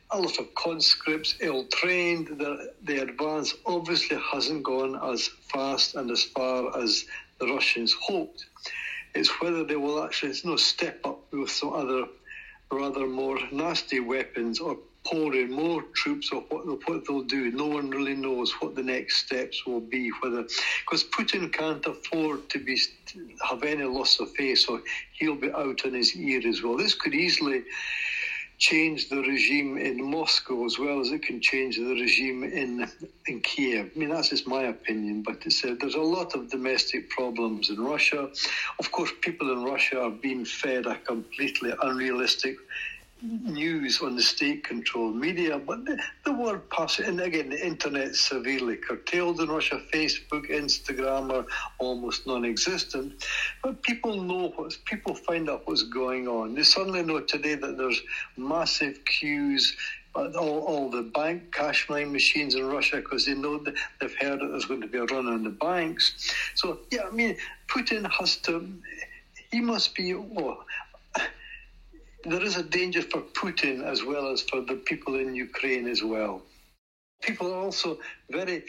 a 0.10 0.20
lot 0.20 0.40
of 0.40 0.56
conscripts, 0.56 1.36
ill 1.42 1.66
trained. 1.66 2.28
The, 2.40 2.74
the 2.84 3.04
advance 3.04 3.54
obviously 3.68 4.18
hasn't 4.34 4.64
gone 4.64 5.00
as 5.14 5.28
fast 5.54 5.94
and 5.94 6.10
as 6.10 6.24
far 6.24 6.76
as 6.82 7.06
the 7.40 7.46
Russians 7.46 7.96
hoped. 8.02 8.46
It's 9.14 9.30
whether 9.40 9.64
they 9.64 9.76
will 9.76 10.04
actually 10.04 10.34
you 10.34 10.50
know, 10.50 10.56
step 10.56 11.00
up 11.06 11.20
with 11.32 11.50
some 11.50 11.72
other 11.72 12.06
rather 12.72 13.08
more 13.08 13.38
nasty 13.52 14.00
weapons 14.00 14.60
or 14.60 14.78
pour 15.06 15.36
in 15.36 15.52
more 15.52 15.84
troops 15.94 16.32
or 16.32 16.42
what, 16.50 16.66
what 16.88 17.06
they'll 17.08 17.22
do. 17.22 17.52
No 17.52 17.68
one 17.68 17.90
really 17.92 18.16
knows 18.16 18.52
what 18.60 18.76
the 18.76 18.84
next 18.84 19.18
steps 19.26 19.66
will 19.66 19.80
be. 19.82 20.10
Whether 20.22 20.44
because 20.82 21.04
Putin 21.06 21.54
can't 21.54 21.86
afford 21.86 22.50
to 22.50 22.60
be 22.60 22.78
have 23.48 23.64
any 23.64 23.84
loss 23.84 24.20
of 24.20 24.32
face, 24.32 24.68
or 24.68 24.82
he'll 25.14 25.36
be 25.36 25.52
out 25.52 25.86
on 25.86 25.94
his 25.94 26.16
ear 26.16 26.42
as 26.48 26.64
well. 26.64 26.78
This 26.78 26.96
could 26.96 27.14
easily 27.14 27.64
change 28.60 29.10
the 29.10 29.18
regime 29.18 29.78
in 29.78 30.04
Moscow 30.04 30.66
as 30.66 30.80
well 30.80 31.02
as 31.02 31.12
it 31.12 31.24
can 31.24 31.42
change 31.42 31.78
the 31.78 31.96
regime 32.02 32.44
in 32.44 32.88
in 33.28 33.42
Kiev. 33.42 33.92
I 33.96 34.00
mean, 34.00 34.10
that's 34.10 34.30
just 34.30 34.48
my 34.48 34.64
opinion, 34.66 35.24
but 35.24 35.38
it's, 35.46 35.64
uh, 35.66 35.76
there's 35.80 35.96
a 35.96 36.02
lot 36.02 36.36
of 36.36 36.50
domestic 36.50 37.10
problems 37.10 37.70
in 37.70 37.80
Russia. 37.82 38.30
Of 38.80 38.92
course, 38.92 39.12
people 39.22 39.52
in 39.52 39.64
Russia 39.64 40.02
are 40.02 40.12
being 40.12 40.46
fed 40.46 40.86
a 40.88 40.98
completely 41.08 41.74
unrealistic 41.84 42.56
news 43.22 44.02
on 44.02 44.16
the 44.16 44.22
state-controlled 44.22 45.16
media, 45.16 45.58
but 45.58 45.86
the, 45.86 45.98
the 46.26 46.34
word 46.34 46.70
passes, 46.70 47.08
and 47.08 47.20
again, 47.22 47.50
the 47.50 47.66
internet 47.66 48.16
severely 48.16 48.76
curtailed 48.76 49.40
in 49.40 49.50
Russia. 49.50 49.82
Facebook, 49.94 50.50
Instagram 50.52 51.32
are 51.32 51.46
almost 51.80 52.28
non-existent, 52.28 53.26
but 53.64 53.82
people 53.82 54.22
know 54.22 54.50
what 54.56 54.78
people 54.86 55.16
find 55.16 55.50
out 55.50 55.66
what's 55.66 55.84
going 55.84 56.28
on. 56.28 56.56
They 56.56 56.64
suddenly 56.64 57.04
know 57.04 57.22
today 57.22 57.56
that 57.56 57.78
there's 57.78 58.02
massive 58.38 59.04
queues 59.06 59.76
At 60.18 60.36
all, 60.36 60.60
all 60.64 60.90
the 60.90 61.04
bank 61.04 61.52
cash 61.52 61.90
line 61.90 62.12
machines 62.14 62.56
in 62.56 62.66
Russia 62.66 62.98
because 62.98 63.26
they 63.26 63.34
know 63.34 63.58
that 63.66 63.76
they've 64.00 64.16
heard 64.16 64.40
that 64.40 64.48
there's 64.48 64.64
going 64.64 64.80
to 64.80 64.88
be 64.88 64.98
a 64.98 65.04
run 65.06 65.28
on 65.28 65.44
the 65.44 65.50
banks. 65.50 66.32
So 66.56 66.80
yeah, 66.90 67.04
I 67.04 67.12
mean, 67.12 67.36
Putin 67.68 68.10
has 68.10 68.38
to. 68.48 68.54
He 69.52 69.60
must 69.60 69.94
be. 69.94 70.14
Well, 70.14 70.64
there 72.26 72.44
is 72.44 72.58
a 72.58 72.64
danger 72.64 73.04
for 73.04 73.24
Putin 73.36 73.84
as 73.84 74.04
well 74.04 74.32
as 74.32 74.44
for 74.50 74.62
the 74.62 74.78
people 74.86 75.16
in 75.16 75.36
Ukraine 75.36 75.88
as 75.88 76.04
well. 76.04 76.44
People 77.24 77.52
are 77.54 77.60
also 77.60 77.98
very, 78.32 78.64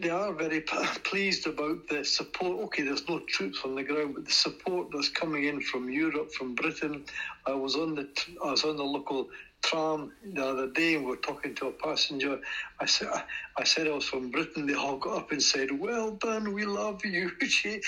they 0.00 0.10
are 0.10 0.32
very 0.34 0.60
pleased 1.04 1.46
about 1.46 1.78
the 1.90 2.04
support. 2.04 2.58
Okay, 2.66 2.82
there's 2.84 3.08
no 3.08 3.20
troops 3.28 3.60
on 3.64 3.74
the 3.74 3.84
ground, 3.84 4.14
but 4.14 4.24
the 4.26 4.32
support 4.32 4.88
that's 4.92 5.08
coming 5.10 5.44
in 5.44 5.60
from 5.60 5.90
Europe, 5.90 6.30
from 6.32 6.54
Britain. 6.54 7.04
I 7.46 7.54
was 7.54 7.76
on 7.76 7.94
the, 7.94 8.06
I 8.44 8.52
was 8.52 8.64
on 8.64 8.76
the 8.76 8.84
local 8.84 9.28
tram 9.62 10.12
the 10.24 10.44
other 10.44 10.68
day 10.68 10.94
and 10.94 11.04
we 11.04 11.10
were 11.10 11.16
talking 11.16 11.54
to 11.56 11.68
a 11.68 11.72
passenger. 11.72 12.40
I 12.80 12.86
said, 12.86 13.08
I 13.56 13.64
said 13.64 13.86
I 13.86 13.90
was 13.90 14.08
from 14.08 14.30
Britain. 14.30 14.66
They 14.66 14.74
all 14.74 14.96
got 14.96 15.18
up 15.18 15.32
and 15.32 15.42
said, 15.42 15.78
well 15.78 16.12
done, 16.12 16.52
we 16.52 16.64
love 16.64 17.04
you. 17.04 17.30
shake, 17.40 17.84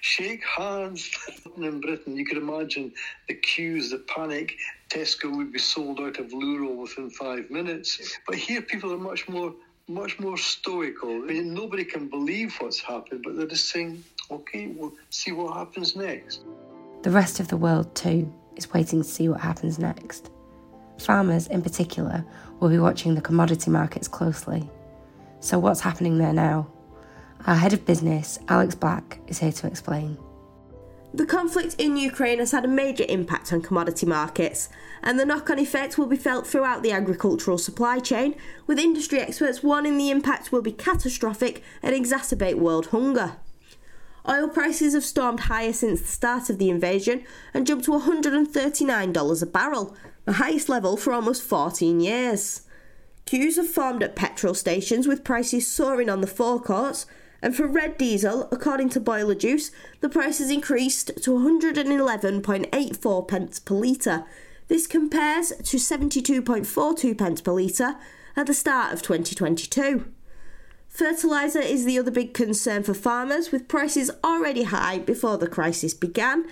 shake 0.00 0.44
hands. 0.44 1.10
in 1.56 1.80
Britain, 1.80 2.16
you 2.16 2.24
can 2.24 2.38
imagine 2.38 2.92
the 3.28 3.34
queues, 3.34 3.90
the 3.90 3.98
panic. 3.98 4.56
Tesco 4.88 5.36
would 5.36 5.52
be 5.52 5.58
sold 5.58 6.00
out 6.00 6.18
of 6.18 6.28
Luro 6.28 6.74
within 6.76 7.10
five 7.10 7.50
minutes. 7.50 8.18
But 8.26 8.36
here 8.36 8.62
people 8.62 8.92
are 8.92 8.98
much 8.98 9.28
more 9.28 9.54
much 9.88 10.20
more 10.20 10.36
stoical. 10.36 11.10
I 11.10 11.26
mean, 11.26 11.52
nobody 11.52 11.84
can 11.84 12.08
believe 12.08 12.54
what's 12.60 12.80
happened, 12.80 13.22
but 13.24 13.36
they're 13.36 13.48
just 13.48 13.70
saying, 13.70 14.04
okay, 14.30 14.68
we'll 14.68 14.92
see 15.10 15.32
what 15.32 15.56
happens 15.56 15.96
next. 15.96 16.44
The 17.02 17.10
rest 17.10 17.40
of 17.40 17.48
the 17.48 17.56
world, 17.56 17.92
too, 17.96 18.32
is 18.54 18.72
waiting 18.72 19.02
to 19.02 19.08
see 19.08 19.28
what 19.28 19.40
happens 19.40 19.80
next. 19.80 20.30
Farmers, 21.00 21.46
in 21.46 21.62
particular, 21.62 22.24
will 22.58 22.68
be 22.68 22.78
watching 22.78 23.14
the 23.14 23.20
commodity 23.20 23.70
markets 23.70 24.08
closely. 24.08 24.68
So, 25.40 25.58
what's 25.58 25.80
happening 25.80 26.18
there 26.18 26.32
now? 26.32 26.70
Our 27.46 27.56
head 27.56 27.72
of 27.72 27.86
business, 27.86 28.38
Alex 28.48 28.74
Black, 28.74 29.18
is 29.26 29.38
here 29.38 29.52
to 29.52 29.66
explain. 29.66 30.18
The 31.12 31.26
conflict 31.26 31.74
in 31.78 31.96
Ukraine 31.96 32.38
has 32.38 32.52
had 32.52 32.64
a 32.64 32.68
major 32.68 33.04
impact 33.08 33.52
on 33.52 33.62
commodity 33.62 34.06
markets, 34.06 34.68
and 35.02 35.18
the 35.18 35.24
knock 35.24 35.50
on 35.50 35.58
effect 35.58 35.98
will 35.98 36.06
be 36.06 36.16
felt 36.16 36.46
throughout 36.46 36.84
the 36.84 36.92
agricultural 36.92 37.58
supply 37.58 37.98
chain, 37.98 38.36
with 38.68 38.78
industry 38.78 39.18
experts 39.18 39.62
warning 39.62 39.98
the 39.98 40.10
impact 40.10 40.52
will 40.52 40.62
be 40.62 40.70
catastrophic 40.70 41.64
and 41.82 41.96
exacerbate 41.96 42.58
world 42.58 42.86
hunger. 42.86 43.36
Oil 44.28 44.48
prices 44.48 44.94
have 44.94 45.04
stormed 45.04 45.40
higher 45.40 45.72
since 45.72 46.00
the 46.00 46.06
start 46.06 46.50
of 46.50 46.58
the 46.58 46.70
invasion 46.70 47.24
and 47.54 47.66
jumped 47.66 47.86
to 47.86 47.92
$139 47.92 49.42
a 49.42 49.46
barrel, 49.46 49.96
the 50.24 50.34
highest 50.34 50.68
level 50.68 50.96
for 50.96 51.12
almost 51.12 51.42
14 51.42 52.00
years. 52.00 52.62
Queues 53.26 53.56
have 53.56 53.68
formed 53.68 54.02
at 54.02 54.16
petrol 54.16 54.54
stations 54.54 55.06
with 55.06 55.24
prices 55.24 55.70
soaring 55.70 56.08
on 56.08 56.20
the 56.20 56.26
forecourts, 56.26 57.06
and 57.42 57.56
for 57.56 57.66
red 57.66 57.96
diesel, 57.96 58.48
according 58.52 58.88
to 58.90 59.00
BoilerJuice, 59.00 59.70
the 60.00 60.08
price 60.08 60.38
has 60.38 60.50
increased 60.50 61.12
to 61.22 61.30
111.84 61.30 63.28
pence 63.28 63.58
per 63.58 63.74
litre. 63.74 64.24
This 64.68 64.86
compares 64.86 65.48
to 65.48 65.76
72.42 65.78 67.16
pence 67.16 67.40
per 67.40 67.52
litre 67.52 67.96
at 68.36 68.46
the 68.46 68.54
start 68.54 68.92
of 68.92 69.02
2022. 69.02 70.06
Fertiliser 70.88 71.60
is 71.60 71.84
the 71.84 71.98
other 71.98 72.10
big 72.10 72.34
concern 72.34 72.82
for 72.82 72.94
farmers, 72.94 73.52
with 73.52 73.68
prices 73.68 74.10
already 74.24 74.64
high 74.64 74.98
before 74.98 75.38
the 75.38 75.46
crisis 75.46 75.94
began, 75.94 76.44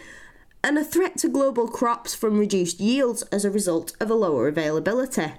and 0.62 0.76
a 0.76 0.84
threat 0.84 1.16
to 1.18 1.28
global 1.28 1.68
crops 1.68 2.14
from 2.14 2.38
reduced 2.38 2.80
yields 2.80 3.22
as 3.24 3.44
a 3.44 3.50
result 3.50 3.96
of 4.00 4.10
a 4.10 4.14
lower 4.14 4.48
availability. 4.48 5.32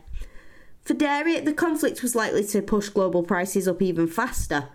For 0.84 0.94
dairy, 0.94 1.40
the 1.40 1.54
conflict 1.54 2.02
was 2.02 2.16
likely 2.16 2.44
to 2.46 2.62
push 2.62 2.90
global 2.90 3.24
prices 3.24 3.68
up 3.68 3.82
even 3.82 4.08
faster. 4.08 4.70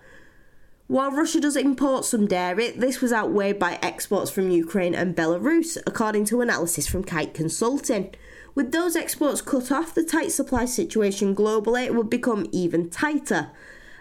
While 0.87 1.11
Russia 1.11 1.41
does 1.41 1.55
import 1.55 2.05
some 2.05 2.27
dairy, 2.27 2.69
this 2.69 3.01
was 3.01 3.11
outweighed 3.11 3.57
by 3.57 3.79
exports 3.81 4.29
from 4.29 4.51
Ukraine 4.51 4.93
and 4.93 5.15
Belarus, 5.15 5.77
according 5.87 6.25
to 6.25 6.41
analysis 6.41 6.85
from 6.85 7.03
Kite 7.03 7.33
Consulting. 7.33 8.13
With 8.53 8.71
those 8.71 8.95
exports 8.95 9.41
cut 9.41 9.71
off, 9.71 9.95
the 9.95 10.03
tight 10.03 10.31
supply 10.31 10.65
situation 10.65 11.35
globally 11.35 11.89
would 11.89 12.09
become 12.09 12.45
even 12.51 12.89
tighter. 12.89 13.49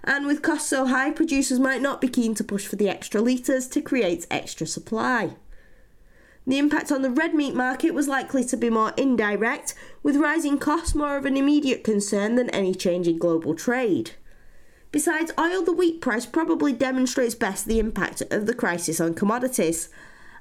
And 0.04 0.26
with 0.26 0.42
costs 0.42 0.68
so 0.68 0.86
high, 0.86 1.10
producers 1.10 1.58
might 1.58 1.80
not 1.80 2.02
be 2.02 2.08
keen 2.08 2.34
to 2.34 2.44
push 2.44 2.66
for 2.66 2.76
the 2.76 2.90
extra 2.90 3.22
litres 3.22 3.66
to 3.68 3.80
create 3.80 4.26
extra 4.30 4.66
supply. 4.66 5.36
The 6.46 6.58
impact 6.58 6.92
on 6.92 7.02
the 7.02 7.10
red 7.10 7.34
meat 7.34 7.54
market 7.54 7.94
was 7.94 8.06
likely 8.06 8.44
to 8.44 8.56
be 8.56 8.68
more 8.68 8.92
indirect, 8.98 9.74
with 10.02 10.16
rising 10.16 10.58
costs 10.58 10.94
more 10.94 11.16
of 11.16 11.24
an 11.24 11.36
immediate 11.36 11.82
concern 11.82 12.34
than 12.34 12.50
any 12.50 12.74
change 12.74 13.08
in 13.08 13.18
global 13.18 13.54
trade. 13.54 14.12
Besides 14.92 15.32
oil, 15.40 15.62
the 15.62 15.72
wheat 15.72 16.00
price 16.00 16.26
probably 16.26 16.72
demonstrates 16.72 17.34
best 17.34 17.66
the 17.66 17.78
impact 17.78 18.22
of 18.30 18.46
the 18.46 18.54
crisis 18.54 19.00
on 19.00 19.14
commodities. 19.14 19.88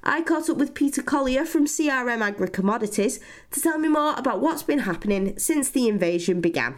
I 0.03 0.21
caught 0.21 0.49
up 0.49 0.57
with 0.57 0.75
Peter 0.75 1.01
Collier 1.01 1.45
from 1.45 1.65
CRM 1.65 2.19
Agri 2.19 2.49
Commodities 2.49 3.21
to 3.51 3.61
tell 3.61 3.77
me 3.77 3.87
more 3.87 4.13
about 4.17 4.41
what's 4.41 4.61
been 4.61 4.79
happening 4.79 5.39
since 5.39 5.69
the 5.69 5.87
invasion 5.87 6.41
began. 6.41 6.75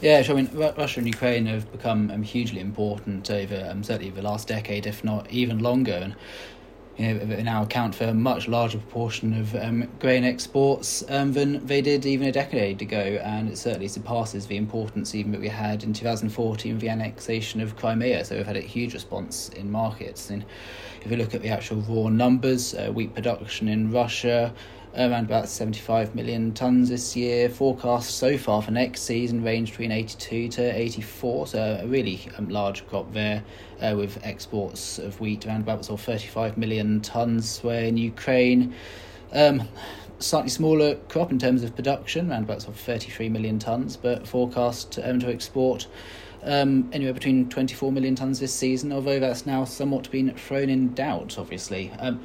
Yeah, 0.00 0.22
so 0.22 0.32
I 0.36 0.42
mean, 0.42 0.50
Russia 0.54 1.00
and 1.00 1.06
Ukraine 1.06 1.46
have 1.46 1.70
become 1.72 2.10
um, 2.10 2.22
hugely 2.22 2.60
important 2.60 3.30
over 3.30 3.66
um, 3.70 3.82
certainly 3.82 4.10
the 4.10 4.22
last 4.22 4.46
decade, 4.48 4.86
if 4.86 5.02
not 5.04 5.30
even 5.30 5.60
longer. 5.60 5.92
And 5.94 6.16
you 6.96 7.06
know, 7.06 7.18
they 7.18 7.42
now 7.42 7.62
account 7.62 7.94
for 7.94 8.04
a 8.04 8.14
much 8.14 8.48
larger 8.48 8.78
proportion 8.78 9.38
of 9.38 9.54
um, 9.54 9.86
grain 9.98 10.24
exports 10.24 11.04
um, 11.08 11.32
than 11.32 11.64
they 11.66 11.82
did 11.82 12.06
even 12.06 12.26
a 12.26 12.32
decade 12.32 12.80
ago, 12.80 13.20
and 13.22 13.50
it 13.50 13.58
certainly 13.58 13.88
surpasses 13.88 14.46
the 14.46 14.56
importance 14.56 15.14
even 15.14 15.32
that 15.32 15.40
we 15.40 15.48
had 15.48 15.84
in 15.84 15.92
2014 15.92 16.72
with 16.72 16.80
the 16.80 16.88
annexation 16.88 17.60
of 17.60 17.76
Crimea. 17.76 18.24
So 18.24 18.36
we've 18.36 18.46
had 18.46 18.56
a 18.56 18.60
huge 18.60 18.94
response 18.94 19.50
in 19.50 19.70
markets. 19.70 20.30
And 20.30 20.44
if 21.04 21.10
you 21.10 21.18
look 21.18 21.34
at 21.34 21.42
the 21.42 21.50
actual 21.50 21.82
raw 21.82 22.08
numbers, 22.08 22.74
uh, 22.74 22.88
wheat 22.88 23.14
production 23.14 23.68
in 23.68 23.92
Russia 23.92 24.54
around 24.96 25.24
about 25.26 25.48
75 25.48 26.14
million 26.14 26.52
tonnes 26.52 26.88
this 26.88 27.14
year. 27.14 27.48
Forecast 27.48 28.16
so 28.16 28.38
far 28.38 28.62
for 28.62 28.70
next 28.70 29.02
season 29.02 29.42
range 29.42 29.70
between 29.70 29.92
82 29.92 30.48
to 30.48 30.62
84, 30.62 31.46
so 31.48 31.80
a 31.82 31.86
really 31.86 32.28
um, 32.38 32.48
large 32.48 32.86
crop 32.88 33.12
there. 33.12 33.44
Uh, 33.80 33.94
with 33.94 34.18
exports 34.24 34.98
of 34.98 35.20
wheat 35.20 35.44
around 35.46 35.60
about 35.60 35.84
sort 35.84 36.00
of 36.00 36.06
35 36.06 36.56
million 36.56 37.00
tonnes, 37.02 37.62
where 37.62 37.84
in 37.84 37.98
Ukraine, 37.98 38.74
um, 39.32 39.68
slightly 40.18 40.48
smaller 40.48 40.94
crop 41.08 41.30
in 41.30 41.38
terms 41.38 41.62
of 41.62 41.76
production, 41.76 42.30
around 42.30 42.44
about 42.44 42.62
sort 42.62 42.74
of 42.74 42.80
33 42.80 43.28
million 43.28 43.58
tonnes, 43.58 43.98
but 44.00 44.26
forecast 44.26 44.98
um, 45.04 45.20
to 45.20 45.28
export 45.28 45.86
um, 46.42 46.88
anywhere 46.92 47.12
between 47.12 47.48
24 47.48 47.92
million 47.92 48.14
tonnes 48.14 48.38
this 48.40 48.54
season, 48.54 48.92
although 48.92 49.18
that's 49.20 49.44
now 49.44 49.64
somewhat 49.64 50.10
been 50.10 50.32
thrown 50.34 50.70
in 50.70 50.94
doubt, 50.94 51.38
obviously. 51.38 51.90
Um, 51.98 52.20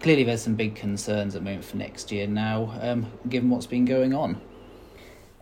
clearly 0.00 0.24
there's 0.24 0.42
some 0.42 0.54
big 0.54 0.74
concerns 0.74 1.34
at 1.34 1.42
the 1.42 1.44
moment 1.44 1.64
for 1.64 1.76
next 1.76 2.10
year 2.10 2.26
now, 2.26 2.76
um, 2.80 3.06
given 3.28 3.50
what's 3.50 3.66
been 3.66 3.84
going 3.84 4.14
on. 4.14 4.40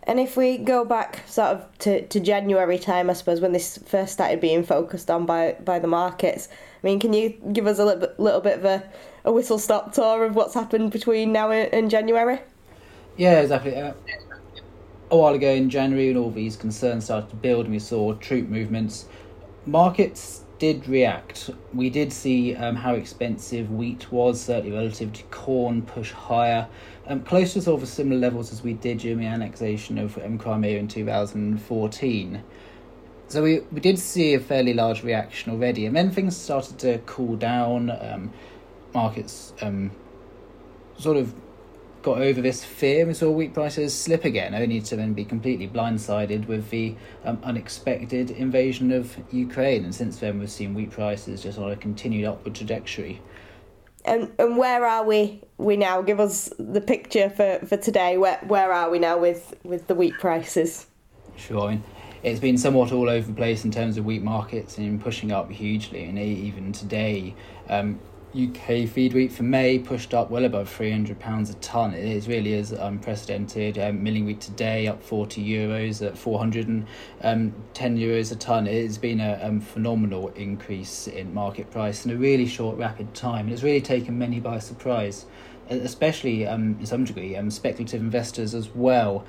And 0.03 0.19
if 0.19 0.35
we 0.35 0.57
go 0.57 0.85
back 0.85 1.23
sort 1.27 1.49
of 1.49 1.77
to, 1.79 2.05
to 2.07 2.19
January 2.19 2.79
time, 2.79 3.09
I 3.09 3.13
suppose, 3.13 3.41
when 3.41 3.51
this 3.51 3.77
first 3.85 4.13
started 4.13 4.41
being 4.41 4.63
focused 4.63 5.11
on 5.11 5.25
by, 5.25 5.55
by 5.63 5.77
the 5.77 5.87
markets, 5.87 6.47
I 6.51 6.87
mean, 6.87 6.99
can 6.99 7.13
you 7.13 7.29
give 7.53 7.67
us 7.67 7.79
a 7.79 7.85
little 7.85 8.01
bit, 8.01 8.19
little 8.19 8.41
bit 8.41 8.57
of 8.57 8.65
a, 8.65 8.89
a 9.23 9.31
whistle 9.31 9.59
stop 9.59 9.93
tour 9.93 10.25
of 10.25 10.35
what's 10.35 10.53
happened 10.53 10.91
between 10.91 11.31
now 11.31 11.51
and 11.51 11.91
January? 11.91 12.39
Yeah, 13.17 13.41
exactly. 13.41 13.75
Uh, 13.75 13.93
a 15.11 15.17
while 15.17 15.33
ago 15.33 15.51
in 15.51 15.69
January, 15.69 16.07
when 16.07 16.17
all 16.17 16.31
these 16.31 16.55
concerns 16.55 17.05
started 17.05 17.29
to 17.29 17.35
build, 17.35 17.65
and 17.65 17.73
we 17.73 17.79
saw 17.79 18.13
troop 18.15 18.47
movements, 18.47 19.05
markets 19.65 20.43
did 20.59 20.87
react. 20.87 21.49
We 21.73 21.89
did 21.89 22.13
see 22.13 22.55
um, 22.55 22.75
how 22.75 22.93
expensive 22.93 23.71
wheat 23.71 24.11
was, 24.11 24.41
certainly 24.41 24.75
relative 24.75 25.13
to 25.13 25.23
corn, 25.23 25.81
push 25.81 26.11
higher, 26.11 26.67
um, 27.07 27.23
close 27.23 27.53
to 27.53 27.61
sort 27.61 27.81
of 27.81 27.87
similar 27.87 28.19
levels 28.19 28.51
as 28.51 28.61
we 28.61 28.73
did 28.73 28.99
during 28.99 29.19
the 29.19 29.25
annexation 29.25 29.97
of 29.97 30.17
um, 30.19 30.37
Crimea 30.37 30.77
in 30.77 30.87
2014. 30.87 32.43
So 33.29 33.43
we, 33.43 33.59
we 33.71 33.79
did 33.79 33.97
see 33.97 34.33
a 34.33 34.39
fairly 34.39 34.73
large 34.73 35.03
reaction 35.03 35.51
already, 35.51 35.85
and 35.85 35.95
then 35.95 36.11
things 36.11 36.35
started 36.35 36.77
to 36.79 36.97
cool 37.05 37.35
down. 37.35 37.89
Um, 37.89 38.33
markets 38.93 39.53
um, 39.61 39.91
sort 40.97 41.17
of 41.17 41.33
got 42.01 42.21
over 42.21 42.41
this 42.41 42.63
fear 42.63 43.05
and 43.05 43.15
saw 43.15 43.29
wheat 43.29 43.53
prices 43.53 43.93
slip 43.93 44.25
again, 44.25 44.55
only 44.55 44.81
to 44.81 44.95
then 44.95 45.13
be 45.13 45.25
completely 45.25 45.67
blindsided 45.67 46.47
with 46.47 46.69
the 46.69 46.95
um, 47.25 47.39
unexpected 47.43 48.31
invasion 48.31 48.91
of 48.91 49.17
Ukraine. 49.31 49.83
And 49.83 49.93
since 49.93 50.17
then, 50.17 50.39
we've 50.39 50.49
seen 50.49 50.73
wheat 50.73 50.91
prices 50.91 51.43
just 51.43 51.57
on 51.59 51.71
a 51.71 51.75
continued 51.75 52.25
upward 52.25 52.55
trajectory. 52.55 53.21
And 54.05 54.31
and 54.39 54.57
where 54.57 54.85
are 54.85 55.03
we 55.03 55.41
we 55.57 55.75
now? 55.75 56.01
Give 56.01 56.21
us 56.21 56.53
the 56.57 56.79
picture 56.79 57.29
for, 57.29 57.59
for 57.65 57.75
today. 57.75 58.17
Where 58.17 58.39
where 58.47 58.71
are 58.71 58.89
we 58.89 58.97
now 58.97 59.17
with, 59.17 59.53
with 59.63 59.87
the 59.87 59.95
wheat 59.95 60.13
prices? 60.19 60.87
Sure. 61.35 61.67
I 61.67 61.71
mean, 61.71 61.83
it's 62.23 62.39
been 62.39 62.57
somewhat 62.57 62.91
all 62.91 63.09
over 63.09 63.27
the 63.27 63.33
place 63.33 63.65
in 63.65 63.71
terms 63.71 63.97
of 63.97 64.05
wheat 64.05 64.21
markets 64.21 64.77
and 64.77 65.01
pushing 65.01 65.31
up 65.31 65.51
hugely. 65.51 66.05
And 66.05 66.17
even 66.17 66.71
today, 66.71 67.35
um, 67.69 67.99
UK 68.35 68.87
feed 68.87 69.13
wheat 69.13 69.31
for 69.31 69.41
May 69.41 69.79
pushed 69.79 70.13
up 70.13 70.29
well 70.29 70.45
above 70.45 70.69
£300 70.69 71.49
a 71.49 71.53
tonne. 71.55 71.95
It 71.95 72.05
is, 72.05 72.27
really 72.27 72.53
is 72.53 72.71
unprecedented. 72.71 73.79
Um, 73.79 74.03
milling 74.03 74.25
wheat 74.25 74.39
today 74.39 74.87
up 74.87 75.01
40 75.01 75.43
euros 75.43 76.05
at 76.05 76.15
410 76.15 76.85
um, 77.23 77.53
euros 77.73 78.31
a 78.31 78.35
tonne. 78.35 78.67
It 78.67 78.83
has 78.83 78.99
been 78.99 79.19
a 79.19 79.39
um, 79.41 79.59
phenomenal 79.59 80.27
increase 80.29 81.07
in 81.07 81.33
market 81.33 81.71
price 81.71 82.05
in 82.05 82.11
a 82.11 82.15
really 82.15 82.45
short, 82.45 82.77
rapid 82.77 83.15
time. 83.15 83.45
And 83.45 83.53
it's 83.53 83.63
really 83.63 83.81
taken 83.81 84.19
many 84.19 84.39
by 84.39 84.59
surprise, 84.59 85.25
especially 85.69 86.45
um, 86.45 86.77
in 86.79 86.85
some 86.85 87.05
degree 87.05 87.35
um, 87.35 87.49
speculative 87.49 88.01
investors 88.01 88.53
as 88.53 88.69
well 88.75 89.25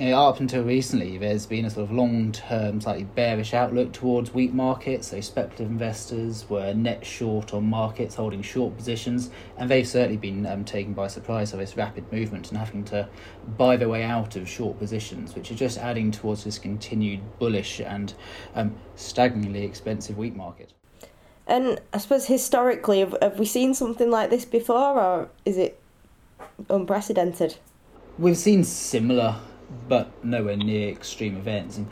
up 0.00 0.40
until 0.40 0.64
recently, 0.64 1.18
there's 1.18 1.46
been 1.46 1.64
a 1.64 1.70
sort 1.70 1.84
of 1.84 1.92
long-term, 1.92 2.80
slightly 2.80 3.04
bearish 3.04 3.54
outlook 3.54 3.92
towards 3.92 4.32
wheat 4.34 4.52
markets. 4.52 5.08
So 5.08 5.20
speculative 5.20 5.68
investors 5.68 6.48
were 6.48 6.72
net 6.72 7.04
short 7.04 7.52
on 7.54 7.64
markets, 7.68 8.14
holding 8.14 8.42
short 8.42 8.76
positions, 8.76 9.30
and 9.58 9.70
they've 9.70 9.86
certainly 9.86 10.16
been 10.16 10.46
um, 10.46 10.64
taken 10.64 10.92
by 10.92 11.06
surprise 11.08 11.52
by 11.52 11.58
this 11.58 11.76
rapid 11.76 12.10
movement 12.10 12.48
and 12.48 12.58
having 12.58 12.84
to 12.86 13.08
buy 13.56 13.76
their 13.76 13.88
way 13.88 14.02
out 14.02 14.34
of 14.34 14.48
short 14.48 14.78
positions, 14.78 15.34
which 15.34 15.50
is 15.50 15.58
just 15.58 15.78
adding 15.78 16.10
towards 16.10 16.44
this 16.44 16.58
continued 16.58 17.20
bullish 17.38 17.80
and 17.80 18.14
um, 18.54 18.74
staggeringly 18.96 19.64
expensive 19.64 20.16
wheat 20.16 20.34
market. 20.34 20.72
And 21.46 21.80
I 21.92 21.98
suppose 21.98 22.26
historically, 22.26 23.00
have, 23.00 23.16
have 23.20 23.38
we 23.38 23.46
seen 23.46 23.74
something 23.74 24.10
like 24.10 24.30
this 24.30 24.44
before, 24.44 24.98
or 24.98 25.28
is 25.44 25.58
it 25.58 25.78
unprecedented? 26.68 27.56
We've 28.18 28.36
seen 28.36 28.64
similar 28.64 29.36
but 29.88 30.24
nowhere 30.24 30.56
near 30.56 30.88
extreme 30.88 31.36
events. 31.36 31.76
And 31.76 31.88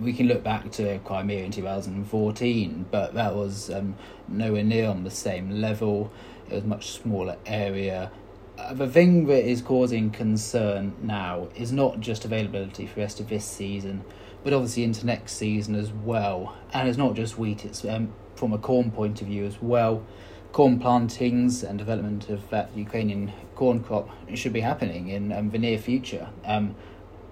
we 0.00 0.12
can 0.12 0.26
look 0.28 0.42
back 0.42 0.70
to 0.72 0.98
Crimea 1.04 1.44
in 1.44 1.50
2014, 1.50 2.86
but 2.90 3.14
that 3.14 3.34
was 3.34 3.70
um, 3.70 3.96
nowhere 4.28 4.64
near 4.64 4.88
on 4.88 5.04
the 5.04 5.10
same 5.10 5.60
level. 5.60 6.12
It 6.48 6.54
was 6.54 6.64
a 6.64 6.66
much 6.66 6.90
smaller 6.90 7.36
area. 7.46 8.10
Uh, 8.58 8.74
the 8.74 8.88
thing 8.88 9.26
that 9.26 9.48
is 9.48 9.62
causing 9.62 10.10
concern 10.10 10.94
now 11.02 11.48
is 11.54 11.72
not 11.72 12.00
just 12.00 12.24
availability 12.24 12.86
for 12.86 12.96
the 12.96 13.00
rest 13.02 13.20
of 13.20 13.28
this 13.28 13.44
season, 13.44 14.04
but 14.44 14.52
obviously 14.52 14.84
into 14.84 15.06
next 15.06 15.34
season 15.34 15.74
as 15.74 15.92
well. 15.92 16.56
And 16.72 16.88
it's 16.88 16.98
not 16.98 17.14
just 17.14 17.38
wheat; 17.38 17.64
it's 17.64 17.84
um, 17.84 18.12
from 18.34 18.52
a 18.52 18.58
corn 18.58 18.90
point 18.90 19.20
of 19.22 19.28
view 19.28 19.44
as 19.44 19.60
well. 19.60 20.04
Corn 20.52 20.80
plantings 20.80 21.62
and 21.62 21.78
development 21.78 22.28
of 22.28 22.50
that 22.50 22.70
Ukrainian 22.76 23.32
corn 23.54 23.84
crop 23.84 24.10
should 24.34 24.52
be 24.52 24.60
happening 24.60 25.08
in 25.08 25.32
um, 25.32 25.50
the 25.50 25.58
near 25.58 25.78
future. 25.78 26.28
Um, 26.44 26.74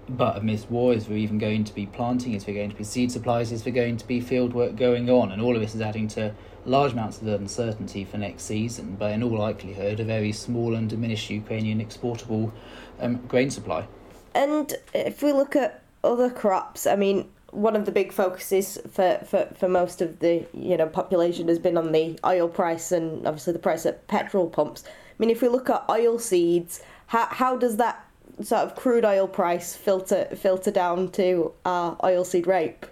but 0.08 0.36
amidst 0.36 0.70
war, 0.70 0.92
is 0.92 1.06
there 1.06 1.16
even 1.16 1.38
going 1.38 1.64
to 1.64 1.74
be 1.74 1.86
planting? 1.86 2.34
Is 2.34 2.44
there 2.44 2.54
going 2.54 2.70
to 2.70 2.76
be 2.76 2.84
seed 2.84 3.12
supplies? 3.12 3.52
Is 3.52 3.62
there 3.62 3.72
going 3.72 3.96
to 3.96 4.06
be 4.06 4.20
field 4.20 4.52
work 4.52 4.76
going 4.76 5.10
on? 5.10 5.32
And 5.32 5.42
all 5.42 5.54
of 5.54 5.60
this 5.60 5.74
is 5.74 5.80
adding 5.80 6.08
to 6.08 6.34
large 6.64 6.92
amounts 6.92 7.20
of 7.20 7.28
uncertainty 7.28 8.04
for 8.04 8.18
next 8.18 8.44
season, 8.44 8.96
but 8.98 9.12
in 9.12 9.22
all 9.22 9.38
likelihood, 9.38 10.00
a 10.00 10.04
very 10.04 10.32
small 10.32 10.74
and 10.74 10.88
diminished 10.88 11.30
Ukrainian 11.30 11.80
exportable 11.80 12.52
um, 13.00 13.16
grain 13.28 13.50
supply. 13.50 13.86
And 14.34 14.74
if 14.94 15.22
we 15.22 15.32
look 15.32 15.56
at 15.56 15.82
other 16.04 16.30
crops, 16.30 16.86
I 16.86 16.96
mean, 16.96 17.28
one 17.50 17.74
of 17.74 17.86
the 17.86 17.92
big 17.92 18.12
focuses 18.12 18.78
for, 18.90 19.20
for, 19.26 19.48
for 19.56 19.68
most 19.68 20.02
of 20.02 20.18
the 20.18 20.46
you 20.52 20.76
know 20.76 20.86
population 20.86 21.48
has 21.48 21.58
been 21.58 21.78
on 21.78 21.92
the 21.92 22.18
oil 22.24 22.48
price 22.48 22.92
and 22.92 23.26
obviously 23.26 23.52
the 23.52 23.58
price 23.58 23.86
at 23.86 24.06
petrol 24.06 24.48
pumps. 24.48 24.84
I 24.86 24.90
mean, 25.18 25.30
if 25.30 25.42
we 25.42 25.48
look 25.48 25.70
at 25.70 25.84
oil 25.88 26.18
seeds, 26.18 26.82
how 27.06 27.26
how 27.26 27.56
does 27.56 27.76
that 27.78 28.04
sort 28.42 28.62
of 28.62 28.74
crude 28.74 29.04
oil 29.04 29.26
price 29.26 29.74
filter 29.74 30.28
filter 30.36 30.70
down 30.70 31.10
to 31.12 31.52
our 31.64 31.96
oilseed 31.96 32.46
rape? 32.46 32.86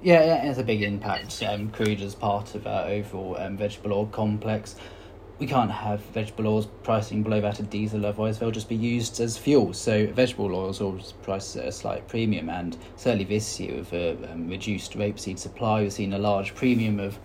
Yeah, 0.00 0.36
it 0.36 0.44
has 0.44 0.58
a 0.58 0.62
big 0.62 0.82
impact. 0.82 1.42
Um, 1.42 1.70
crude 1.70 2.00
as 2.00 2.14
part 2.14 2.54
of 2.54 2.66
our 2.66 2.86
overall 2.86 3.36
um, 3.38 3.56
vegetable 3.56 3.92
oil 3.92 4.06
complex. 4.06 4.76
We 5.40 5.46
can't 5.46 5.70
have 5.70 6.00
vegetable 6.00 6.48
oils 6.48 6.66
pricing 6.82 7.22
below 7.22 7.40
that 7.40 7.60
of 7.60 7.70
diesel, 7.70 8.06
otherwise 8.06 8.38
they'll 8.38 8.50
just 8.50 8.68
be 8.68 8.76
used 8.76 9.20
as 9.20 9.38
fuel. 9.38 9.72
So 9.72 10.06
vegetable 10.08 10.54
oils 10.54 10.80
always 10.80 11.12
priced 11.22 11.56
at 11.56 11.66
a 11.66 11.72
slight 11.72 12.06
premium, 12.08 12.48
and 12.48 12.76
certainly 12.96 13.24
this 13.24 13.58
year 13.60 13.76
with 13.76 13.92
a 13.92 14.32
um, 14.32 14.48
reduced 14.48 14.96
rapeseed 14.96 15.38
supply, 15.38 15.82
we've 15.82 15.92
seen 15.92 16.12
a 16.12 16.18
large 16.18 16.54
premium 16.54 16.98
of 16.98 17.18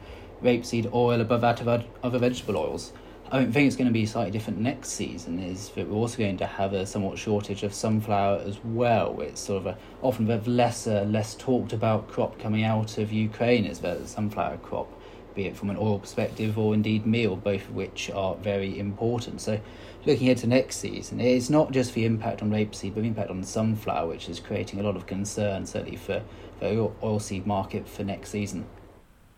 rapeseed 0.44 0.92
oil 0.94 1.22
above 1.22 1.42
that 1.42 1.62
of 1.62 1.86
other 2.04 2.20
vegetable 2.20 2.58
oils. 2.58 2.94
I 3.34 3.46
think 3.46 3.66
it's 3.66 3.76
going 3.76 3.88
to 3.88 3.92
be 3.92 4.06
slightly 4.06 4.30
different 4.30 4.60
next 4.60 4.90
season. 4.90 5.40
Is 5.40 5.70
that 5.70 5.90
we're 5.90 5.98
also 5.98 6.20
going 6.20 6.38
to 6.38 6.46
have 6.46 6.74
a 6.74 6.86
somewhat 6.86 7.18
shortage 7.18 7.64
of 7.64 7.74
sunflower 7.74 8.44
as 8.46 8.60
well. 8.64 9.20
It's 9.22 9.42
sort 9.42 9.66
of 9.66 9.66
a 9.66 9.78
often 10.04 10.30
a 10.30 10.38
lesser, 10.38 11.04
less 11.06 11.34
talked 11.34 11.74
about 11.74 12.08
crop 12.08 12.38
coming 12.38 12.64
out 12.64 13.00
of 13.00 13.12
Ukraine 13.12 13.66
is 13.66 13.80
the 13.80 14.06
sunflower 14.06 14.58
crop, 14.58 14.88
be 15.34 15.48
it 15.48 15.58
from 15.58 15.72
an 15.72 15.78
oil 15.78 15.98
perspective 15.98 16.60
or 16.60 16.76
indeed 16.76 17.08
meal, 17.08 17.36
both 17.36 17.62
of 17.62 17.74
which 17.74 18.12
are 18.12 18.36
very 18.36 18.78
important. 18.78 19.42
So, 19.42 19.60
looking 20.06 20.28
into 20.28 20.46
next 20.46 20.76
season, 20.76 21.20
it's 21.20 21.50
not 21.50 21.72
just 21.72 21.96
the 21.96 22.06
impact 22.06 22.44
on 22.44 22.52
rapeseed, 22.52 22.94
but 22.94 23.02
the 23.02 23.08
impact 23.08 23.32
on 23.32 23.42
sunflower, 23.42 24.10
which 24.10 24.30
is 24.30 24.40
creating 24.40 24.80
a 24.80 24.84
lot 24.84 24.96
of 24.96 25.08
concern, 25.08 25.66
certainly 25.66 25.98
for 25.98 26.22
the 26.60 26.68
oilseed 27.02 27.48
market 27.48 27.90
for 27.90 28.04
next 28.04 28.30
season. 28.30 28.68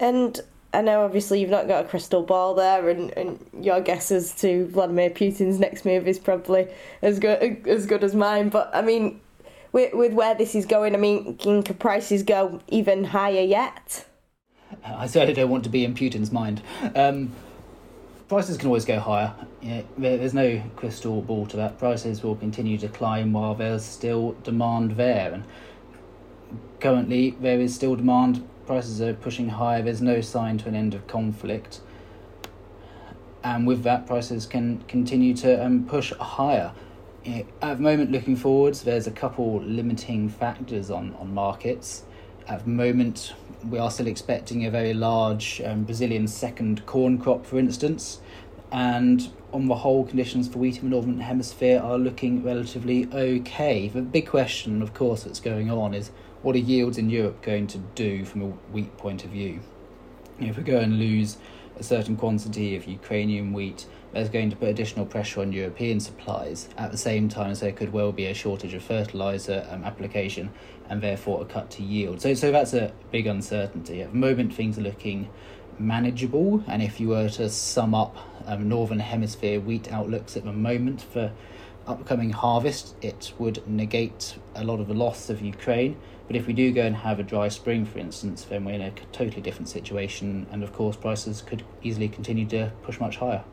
And 0.01 0.41
I 0.75 0.81
know 0.81 1.05
obviously 1.05 1.39
you've 1.39 1.49
not 1.49 1.67
got 1.67 1.85
a 1.85 1.87
crystal 1.87 2.21
ball 2.21 2.53
there, 2.53 2.89
and, 2.89 3.09
and 3.11 3.39
your 3.61 3.79
guess 3.79 4.11
as 4.11 4.33
to 4.41 4.67
Vladimir 4.67 5.09
Putin's 5.09 5.57
next 5.57 5.85
move 5.85 6.05
is 6.05 6.19
probably 6.19 6.67
as 7.01 7.17
good 7.17 7.65
as 7.65 7.85
good 7.85 8.03
as 8.03 8.13
mine. 8.13 8.49
But 8.49 8.69
I 8.73 8.81
mean, 8.81 9.21
with 9.71 9.93
with 9.93 10.13
where 10.13 10.35
this 10.35 10.53
is 10.53 10.65
going, 10.65 10.93
I 10.93 10.97
mean, 10.97 11.37
can 11.37 11.63
prices 11.63 12.23
go 12.23 12.59
even 12.67 13.05
higher 13.05 13.41
yet? 13.41 14.05
I 14.83 15.07
certainly 15.07 15.33
don't 15.33 15.49
want 15.49 15.63
to 15.63 15.69
be 15.69 15.85
in 15.85 15.95
Putin's 15.95 16.31
mind. 16.31 16.61
Um, 16.93 17.31
prices 18.27 18.57
can 18.57 18.67
always 18.67 18.83
go 18.83 18.99
higher. 18.99 19.33
There's 19.97 20.33
no 20.33 20.61
crystal 20.75 21.21
ball 21.21 21.45
to 21.47 21.57
that. 21.57 21.79
Prices 21.79 22.21
will 22.21 22.35
continue 22.35 22.77
to 22.79 22.89
climb 22.89 23.31
while 23.31 23.55
there's 23.55 23.85
still 23.85 24.33
demand 24.43 24.91
there, 24.97 25.33
and 25.33 25.45
currently 26.81 27.31
there 27.39 27.61
is 27.61 27.73
still 27.73 27.95
demand 27.95 28.45
prices 28.65 29.01
are 29.01 29.13
pushing 29.13 29.49
higher, 29.49 29.81
there's 29.81 30.01
no 30.01 30.21
sign 30.21 30.57
to 30.59 30.67
an 30.67 30.75
end 30.75 30.93
of 30.93 31.07
conflict. 31.07 31.81
And 33.43 33.67
with 33.67 33.83
that, 33.83 34.07
prices 34.07 34.45
can 34.45 34.83
continue 34.87 35.35
to 35.35 35.63
um, 35.63 35.85
push 35.85 36.11
higher. 36.13 36.71
At 37.61 37.77
the 37.77 37.83
moment, 37.83 38.11
looking 38.11 38.35
forwards, 38.35 38.83
there's 38.83 39.07
a 39.07 39.11
couple 39.11 39.61
limiting 39.61 40.29
factors 40.29 40.91
on, 40.91 41.15
on 41.19 41.33
markets. 41.33 42.03
At 42.47 42.63
the 42.63 42.69
moment, 42.69 43.33
we 43.67 43.79
are 43.79 43.89
still 43.89 44.07
expecting 44.07 44.65
a 44.65 44.71
very 44.71 44.93
large 44.93 45.61
um, 45.65 45.83
Brazilian 45.83 46.27
second 46.27 46.85
corn 46.85 47.17
crop, 47.17 47.45
for 47.45 47.57
instance, 47.57 48.21
and 48.71 49.29
on 49.53 49.67
the 49.67 49.75
whole, 49.75 50.05
conditions 50.05 50.47
for 50.47 50.59
wheat 50.59 50.77
in 50.79 50.83
the 50.83 50.89
Northern 50.89 51.19
Hemisphere 51.19 51.79
are 51.79 51.97
looking 51.97 52.43
relatively 52.43 53.07
okay. 53.13 53.87
The 53.87 54.01
big 54.01 54.27
question, 54.27 54.81
of 54.81 54.93
course, 54.93 55.23
that's 55.23 55.39
going 55.39 55.71
on 55.71 55.93
is 55.93 56.11
what 56.45 56.55
are 56.55 56.59
yields 56.59 56.99
in 56.99 57.09
Europe 57.09 57.41
going 57.41 57.65
to 57.65 57.79
do 57.95 58.23
from 58.23 58.41
a 58.43 58.45
wheat 58.71 58.95
point 58.97 59.25
of 59.25 59.31
view? 59.31 59.59
If 60.39 60.57
we 60.57 60.63
go 60.63 60.77
and 60.77 60.99
lose 60.99 61.37
a 61.75 61.83
certain 61.83 62.15
quantity 62.15 62.75
of 62.75 62.85
Ukrainian 62.85 63.51
wheat, 63.51 63.87
That's 64.15 64.29
going 64.29 64.49
to 64.51 64.55
put 64.55 64.69
additional 64.69 65.05
pressure 65.05 65.41
on 65.41 65.51
European 65.51 65.99
supplies 65.99 66.69
at 66.77 66.89
the 66.89 66.97
same 66.97 67.27
time 67.27 67.51
as 67.51 67.59
there 67.59 67.73
could 67.73 67.91
well 67.91 68.13
be 68.13 68.27
a 68.27 68.33
shortage 68.33 68.73
of 68.73 68.81
fertiliser 68.81 69.67
um, 69.69 69.83
application 69.83 70.51
and 70.87 71.01
therefore 71.01 71.41
a 71.41 71.45
cut 71.45 71.69
to 71.71 71.83
yield. 71.83 72.21
So, 72.21 72.33
so 72.33 72.49
that's 72.49 72.73
a 72.73 72.93
big 73.11 73.27
uncertainty. 73.27 74.01
At 74.01 74.11
the 74.13 74.17
moment, 74.17 74.53
things 74.53 74.77
are 74.77 74.83
looking 74.83 75.27
manageable, 75.77 76.63
and 76.67 76.81
if 76.81 77.01
you 77.01 77.09
were 77.09 77.27
to 77.27 77.49
sum 77.49 77.93
up 77.93 78.15
um, 78.45 78.69
Northern 78.69 78.99
Hemisphere 78.99 79.59
wheat 79.59 79.91
outlooks 79.91 80.37
at 80.37 80.45
the 80.45 80.53
moment 80.53 81.01
for 81.01 81.33
upcoming 81.87 82.31
harvest, 82.31 82.95
it 83.01 83.33
would 83.37 83.65
negate 83.67 84.37
a 84.55 84.63
lot 84.63 84.79
of 84.79 84.87
the 84.87 84.93
loss 84.93 85.29
of 85.29 85.41
Ukraine. 85.41 85.97
But 86.27 86.35
if 86.35 86.47
we 86.47 86.53
do 86.53 86.71
go 86.71 86.81
and 86.81 86.95
have 86.95 87.19
a 87.19 87.23
dry 87.23 87.49
spring, 87.49 87.85
for 87.85 87.99
instance, 87.99 88.43
then 88.45 88.65
we're 88.65 88.73
in 88.73 88.81
a 88.81 88.91
totally 89.11 89.41
different 89.41 89.69
situation, 89.69 90.47
and 90.51 90.63
of 90.63 90.73
course, 90.73 90.95
prices 90.95 91.41
could 91.41 91.63
easily 91.83 92.09
continue 92.09 92.47
to 92.47 92.71
push 92.81 92.99
much 92.99 93.17
higher. 93.17 93.43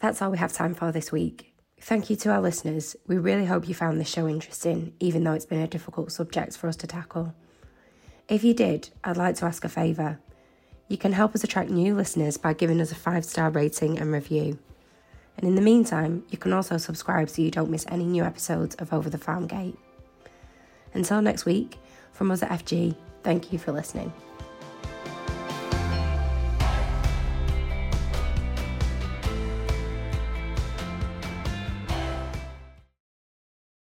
That's 0.00 0.20
all 0.20 0.30
we 0.30 0.38
have 0.38 0.52
time 0.52 0.74
for 0.74 0.92
this 0.92 1.12
week. 1.12 1.54
Thank 1.80 2.10
you 2.10 2.16
to 2.16 2.30
our 2.30 2.40
listeners. 2.40 2.96
We 3.06 3.18
really 3.18 3.46
hope 3.46 3.68
you 3.68 3.74
found 3.74 4.00
this 4.00 4.08
show 4.08 4.26
interesting, 4.26 4.92
even 4.98 5.22
though 5.22 5.32
it's 5.32 5.46
been 5.46 5.60
a 5.60 5.68
difficult 5.68 6.10
subject 6.10 6.56
for 6.56 6.68
us 6.68 6.76
to 6.76 6.86
tackle. 6.88 7.34
If 8.28 8.42
you 8.42 8.52
did, 8.52 8.90
I'd 9.04 9.16
like 9.16 9.36
to 9.36 9.44
ask 9.44 9.64
a 9.64 9.68
favour. 9.68 10.18
You 10.88 10.98
can 10.98 11.12
help 11.12 11.34
us 11.34 11.44
attract 11.44 11.70
new 11.70 11.94
listeners 11.94 12.36
by 12.36 12.52
giving 12.52 12.80
us 12.80 12.90
a 12.90 12.96
five 12.96 13.24
star 13.24 13.50
rating 13.50 13.98
and 13.98 14.12
review. 14.12 14.58
And 15.38 15.46
in 15.46 15.54
the 15.54 15.62
meantime, 15.62 16.24
you 16.30 16.36
can 16.36 16.52
also 16.52 16.76
subscribe 16.78 17.30
so 17.30 17.42
you 17.42 17.50
don't 17.50 17.70
miss 17.70 17.86
any 17.88 18.04
new 18.04 18.24
episodes 18.24 18.74
of 18.76 18.92
Over 18.92 19.08
the 19.08 19.18
Farm 19.18 19.46
Gate. 19.46 19.78
Until 20.92 21.22
next 21.22 21.44
week, 21.44 21.78
from 22.12 22.32
us 22.32 22.42
at 22.42 22.50
FG, 22.50 22.96
thank 23.22 23.52
you 23.52 23.58
for 23.58 23.70
listening. 23.70 24.12